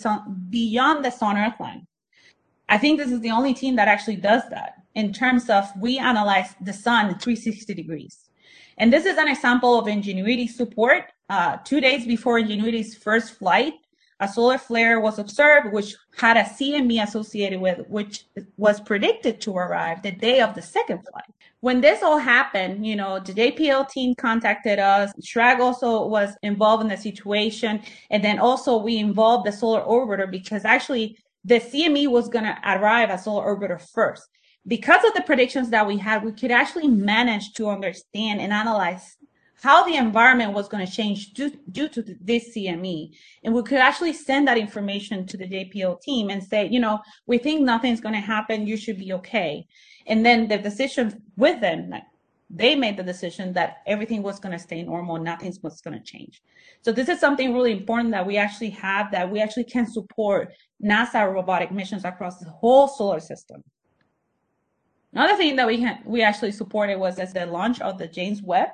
beyond 0.50 1.04
the 1.04 1.10
Sun 1.10 1.36
Earth 1.36 1.58
line. 1.58 1.86
I 2.68 2.78
think 2.78 2.98
this 2.98 3.10
is 3.10 3.20
the 3.20 3.30
only 3.30 3.54
team 3.54 3.76
that 3.76 3.88
actually 3.88 4.16
does 4.16 4.42
that 4.50 4.74
in 4.94 5.12
terms 5.12 5.50
of 5.50 5.68
we 5.78 5.98
analyze 5.98 6.54
the 6.60 6.72
sun 6.72 7.18
360 7.18 7.74
degrees. 7.74 8.29
And 8.80 8.90
this 8.90 9.04
is 9.04 9.18
an 9.18 9.28
example 9.28 9.78
of 9.78 9.86
Ingenuity 9.88 10.48
support. 10.48 11.12
Uh, 11.28 11.58
two 11.64 11.82
days 11.82 12.06
before 12.06 12.38
Ingenuity's 12.38 12.96
first 12.96 13.34
flight, 13.34 13.74
a 14.20 14.26
solar 14.26 14.56
flare 14.56 15.00
was 15.00 15.18
observed, 15.18 15.74
which 15.74 15.94
had 16.16 16.38
a 16.38 16.44
CME 16.44 17.02
associated 17.02 17.60
with, 17.60 17.86
which 17.88 18.24
was 18.56 18.80
predicted 18.80 19.38
to 19.42 19.54
arrive 19.54 20.02
the 20.02 20.12
day 20.12 20.40
of 20.40 20.54
the 20.54 20.62
second 20.62 21.06
flight. 21.06 21.30
When 21.60 21.82
this 21.82 22.02
all 22.02 22.16
happened, 22.16 22.86
you 22.86 22.96
know, 22.96 23.20
the 23.20 23.34
JPL 23.34 23.90
team 23.90 24.14
contacted 24.14 24.78
us. 24.78 25.12
SRAG 25.20 25.60
also 25.60 26.06
was 26.06 26.30
involved 26.42 26.82
in 26.82 26.88
the 26.88 26.96
situation. 26.96 27.82
And 28.10 28.24
then 28.24 28.38
also 28.38 28.78
we 28.78 28.96
involved 28.96 29.46
the 29.46 29.52
solar 29.52 29.82
orbiter 29.82 30.30
because 30.30 30.64
actually 30.64 31.18
the 31.44 31.60
CME 31.60 32.08
was 32.08 32.30
going 32.30 32.46
to 32.46 32.56
arrive 32.64 33.10
at 33.10 33.24
solar 33.24 33.44
orbiter 33.54 33.78
first 33.92 34.26
because 34.66 35.04
of 35.04 35.14
the 35.14 35.22
predictions 35.22 35.70
that 35.70 35.86
we 35.86 35.96
had, 35.96 36.24
we 36.24 36.32
could 36.32 36.50
actually 36.50 36.88
manage 36.88 37.52
to 37.54 37.68
understand 37.68 38.40
and 38.40 38.52
analyze 38.52 39.16
how 39.62 39.84
the 39.84 39.96
environment 39.96 40.54
was 40.54 40.68
going 40.68 40.84
to 40.84 40.90
change 40.90 41.32
due, 41.34 41.52
due 41.70 41.88
to 41.88 42.02
this 42.20 42.56
CME. 42.56 43.10
And 43.44 43.54
we 43.54 43.62
could 43.62 43.78
actually 43.78 44.14
send 44.14 44.48
that 44.48 44.56
information 44.56 45.26
to 45.26 45.36
the 45.36 45.46
JPL 45.46 46.00
team 46.00 46.30
and 46.30 46.42
say, 46.42 46.66
you 46.66 46.80
know, 46.80 47.00
we 47.26 47.36
think 47.36 47.60
nothing's 47.60 48.00
going 48.00 48.14
to 48.14 48.20
happen. 48.20 48.66
You 48.66 48.76
should 48.76 48.98
be 48.98 49.12
okay. 49.14 49.66
And 50.06 50.24
then 50.24 50.48
the 50.48 50.56
decision 50.56 51.22
with 51.36 51.60
them, 51.60 51.92
they 52.48 52.74
made 52.74 52.96
the 52.96 53.02
decision 53.02 53.52
that 53.52 53.82
everything 53.86 54.22
was 54.22 54.40
going 54.40 54.52
to 54.52 54.58
stay 54.58 54.82
normal, 54.82 55.18
nothing 55.18 55.54
was 55.62 55.80
going 55.82 55.96
to 55.96 56.04
change. 56.04 56.42
So 56.82 56.90
this 56.90 57.08
is 57.08 57.20
something 57.20 57.54
really 57.54 57.72
important 57.72 58.10
that 58.12 58.26
we 58.26 58.38
actually 58.38 58.70
have 58.70 59.12
that 59.12 59.30
we 59.30 59.40
actually 59.40 59.64
can 59.64 59.86
support 59.86 60.52
NASA 60.82 61.30
robotic 61.32 61.70
missions 61.70 62.04
across 62.04 62.38
the 62.38 62.50
whole 62.50 62.88
solar 62.88 63.20
system. 63.20 63.62
Another 65.12 65.36
thing 65.36 65.56
that 65.56 65.66
we 65.66 65.78
can, 65.78 66.02
we 66.04 66.22
actually 66.22 66.52
supported 66.52 66.96
was 66.96 67.18
as 67.18 67.32
the 67.32 67.46
launch 67.46 67.80
of 67.80 67.98
the 67.98 68.06
James 68.06 68.42
Webb. 68.42 68.68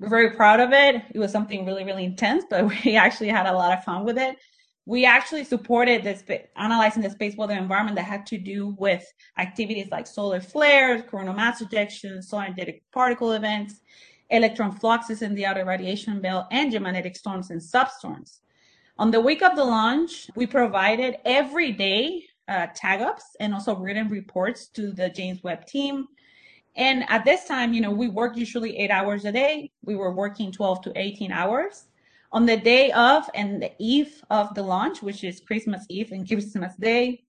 We're 0.00 0.08
very 0.08 0.30
proud 0.30 0.58
of 0.58 0.72
it. 0.72 1.02
It 1.12 1.18
was 1.18 1.30
something 1.30 1.64
really, 1.64 1.84
really 1.84 2.04
intense, 2.04 2.44
but 2.50 2.66
we 2.84 2.96
actually 2.96 3.28
had 3.28 3.46
a 3.46 3.52
lot 3.52 3.76
of 3.76 3.84
fun 3.84 4.04
with 4.04 4.18
it. 4.18 4.36
We 4.84 5.04
actually 5.04 5.44
supported 5.44 6.02
this 6.02 6.24
analyzing 6.56 7.04
the 7.04 7.10
space 7.10 7.36
weather 7.36 7.54
environment 7.54 7.94
that 7.96 8.04
had 8.04 8.26
to 8.26 8.38
do 8.38 8.74
with 8.78 9.04
activities 9.38 9.86
like 9.92 10.08
solar 10.08 10.40
flares, 10.40 11.02
coronal 11.08 11.34
mass 11.34 11.62
ejections, 11.62 12.24
solar 12.24 12.44
energetic 12.44 12.82
particle 12.90 13.32
events, 13.32 13.80
electron 14.30 14.72
fluxes 14.72 15.22
in 15.22 15.36
the 15.36 15.46
outer 15.46 15.64
radiation 15.64 16.20
belt, 16.20 16.46
and 16.50 16.72
geomagnetic 16.72 17.16
storms 17.16 17.50
and 17.50 17.60
substorms. 17.60 18.40
On 18.98 19.12
the 19.12 19.20
week 19.20 19.42
of 19.42 19.54
the 19.54 19.64
launch, 19.64 20.28
we 20.34 20.46
provided 20.46 21.16
every 21.24 21.70
day 21.70 22.24
uh, 22.52 22.66
tag 22.74 23.00
ups 23.00 23.36
and 23.40 23.54
also 23.54 23.74
written 23.74 24.08
reports 24.08 24.66
to 24.66 24.92
the 24.92 25.08
James 25.08 25.42
Webb 25.42 25.64
team. 25.66 26.06
And 26.76 27.04
at 27.08 27.24
this 27.24 27.44
time, 27.44 27.72
you 27.72 27.80
know, 27.80 27.90
we 27.90 28.08
work 28.08 28.36
usually 28.36 28.78
eight 28.78 28.90
hours 28.90 29.24
a 29.24 29.32
day. 29.32 29.70
We 29.84 29.96
were 29.96 30.12
working 30.12 30.52
12 30.52 30.82
to 30.82 30.92
18 30.94 31.32
hours. 31.32 31.86
On 32.32 32.46
the 32.46 32.56
day 32.56 32.90
of 32.92 33.28
and 33.34 33.62
the 33.62 33.72
eve 33.78 34.22
of 34.30 34.54
the 34.54 34.62
launch, 34.62 35.02
which 35.02 35.24
is 35.24 35.40
Christmas 35.40 35.84
Eve 35.88 36.12
and 36.12 36.26
Christmas 36.26 36.74
Day, 36.76 37.24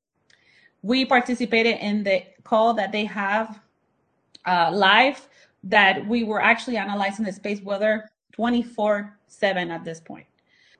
we 0.82 1.06
participated 1.06 1.78
in 1.80 2.04
the 2.04 2.24
call 2.44 2.74
that 2.74 2.92
they 2.92 3.06
have 3.06 3.60
uh, 4.46 4.72
live 4.74 5.28
that 5.64 6.06
we 6.08 6.24
were 6.24 6.42
actually 6.42 6.78
analyzing 6.78 7.26
the 7.26 7.32
space 7.32 7.62
weather 7.62 8.10
24 8.34 9.18
7 9.28 9.72
at 9.72 9.84
this 9.84 10.00
point. 10.00 10.26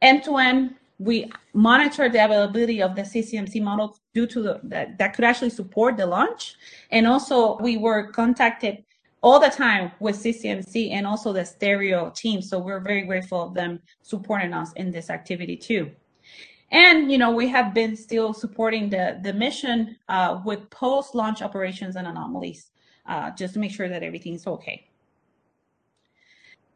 M2M, 0.02 0.76
we 1.04 1.32
monitor 1.54 2.10
the 2.10 2.24
availability 2.24 2.82
of 2.82 2.96
the 2.96 3.02
CCMC 3.02 3.62
model 3.62 3.98
due 4.14 4.28
to 4.28 4.42
the, 4.42 4.60
that, 4.64 4.98
that 4.98 5.14
could 5.14 5.26
actually 5.26 5.50
support 5.50 5.98
the 5.98 6.06
launch. 6.06 6.56
And 6.92 7.06
also 7.08 7.58
we 7.58 7.78
were 7.78 8.12
contacted 8.12 8.84
all 9.22 9.40
the 9.40 9.50
time 9.50 9.92
with 10.00 10.16
CCMC 10.18 10.92
and 10.92 11.08
also 11.08 11.32
the 11.34 11.46
stereo 11.46 12.12
team. 12.16 12.42
So 12.42 12.60
we're 12.60 12.80
very 12.80 13.04
grateful 13.04 13.42
of 13.42 13.54
them 13.54 13.80
supporting 14.02 14.54
us 14.54 14.74
in 14.74 14.92
this 14.92 15.10
activity 15.10 15.56
too. 15.56 15.92
And, 16.72 17.12
you 17.12 17.18
know, 17.18 17.32
we 17.32 17.48
have 17.50 17.74
been 17.74 17.96
still 17.96 18.34
supporting 18.34 18.90
the, 18.90 19.20
the 19.22 19.32
mission 19.32 19.96
uh, 20.10 20.42
with 20.44 20.70
post-launch 20.72 21.42
operations 21.42 21.96
and 21.96 22.08
anomalies, 22.08 22.72
uh, 23.06 23.30
just 23.32 23.54
to 23.54 23.60
make 23.60 23.72
sure 23.72 23.88
that 23.88 24.02
everything's 24.02 24.48
okay. 24.48 24.88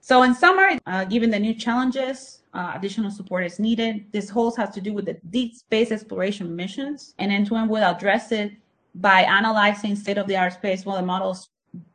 So 0.08 0.24
in 0.24 0.34
summary, 0.34 0.80
uh, 0.86 1.04
given 1.04 1.30
the 1.30 1.38
new 1.38 1.54
challenges, 1.54 2.42
uh, 2.54 2.72
additional 2.74 3.12
support 3.12 3.46
is 3.46 3.60
needed. 3.60 4.06
This 4.14 4.30
whole 4.30 4.56
has 4.56 4.70
to 4.70 4.80
do 4.80 4.94
with 4.94 5.04
the 5.04 5.18
deep 5.32 5.54
space 5.54 5.92
exploration 5.92 6.56
missions, 6.56 7.14
and 7.20 7.30
M2M 7.30 7.68
will 7.68 7.84
address 7.84 8.32
it 8.32 8.54
by 8.96 9.24
analyzing 9.24 9.98
state-of-the-art 9.98 10.54
space 10.54 10.86
weather 10.86 11.06
models 11.06 11.50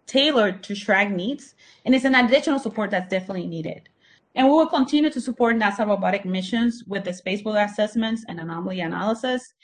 tailored 0.06 0.62
to 0.64 0.74
SRAG 0.74 1.10
needs, 1.10 1.54
and 1.86 1.94
it's 1.94 2.04
an 2.04 2.14
additional 2.14 2.58
support 2.58 2.90
that's 2.90 3.08
definitely 3.08 3.46
needed. 3.46 3.88
And 4.34 4.46
we 4.46 4.52
will 4.52 4.66
continue 4.66 5.08
to 5.08 5.18
support 5.18 5.56
NASA 5.56 5.86
robotic 5.86 6.26
missions 6.26 6.84
with 6.86 7.04
the 7.04 7.14
space 7.14 7.42
weather 7.42 7.60
assessments 7.60 8.26
and 8.28 8.38
anomaly 8.38 8.80
analysis. 8.80 9.54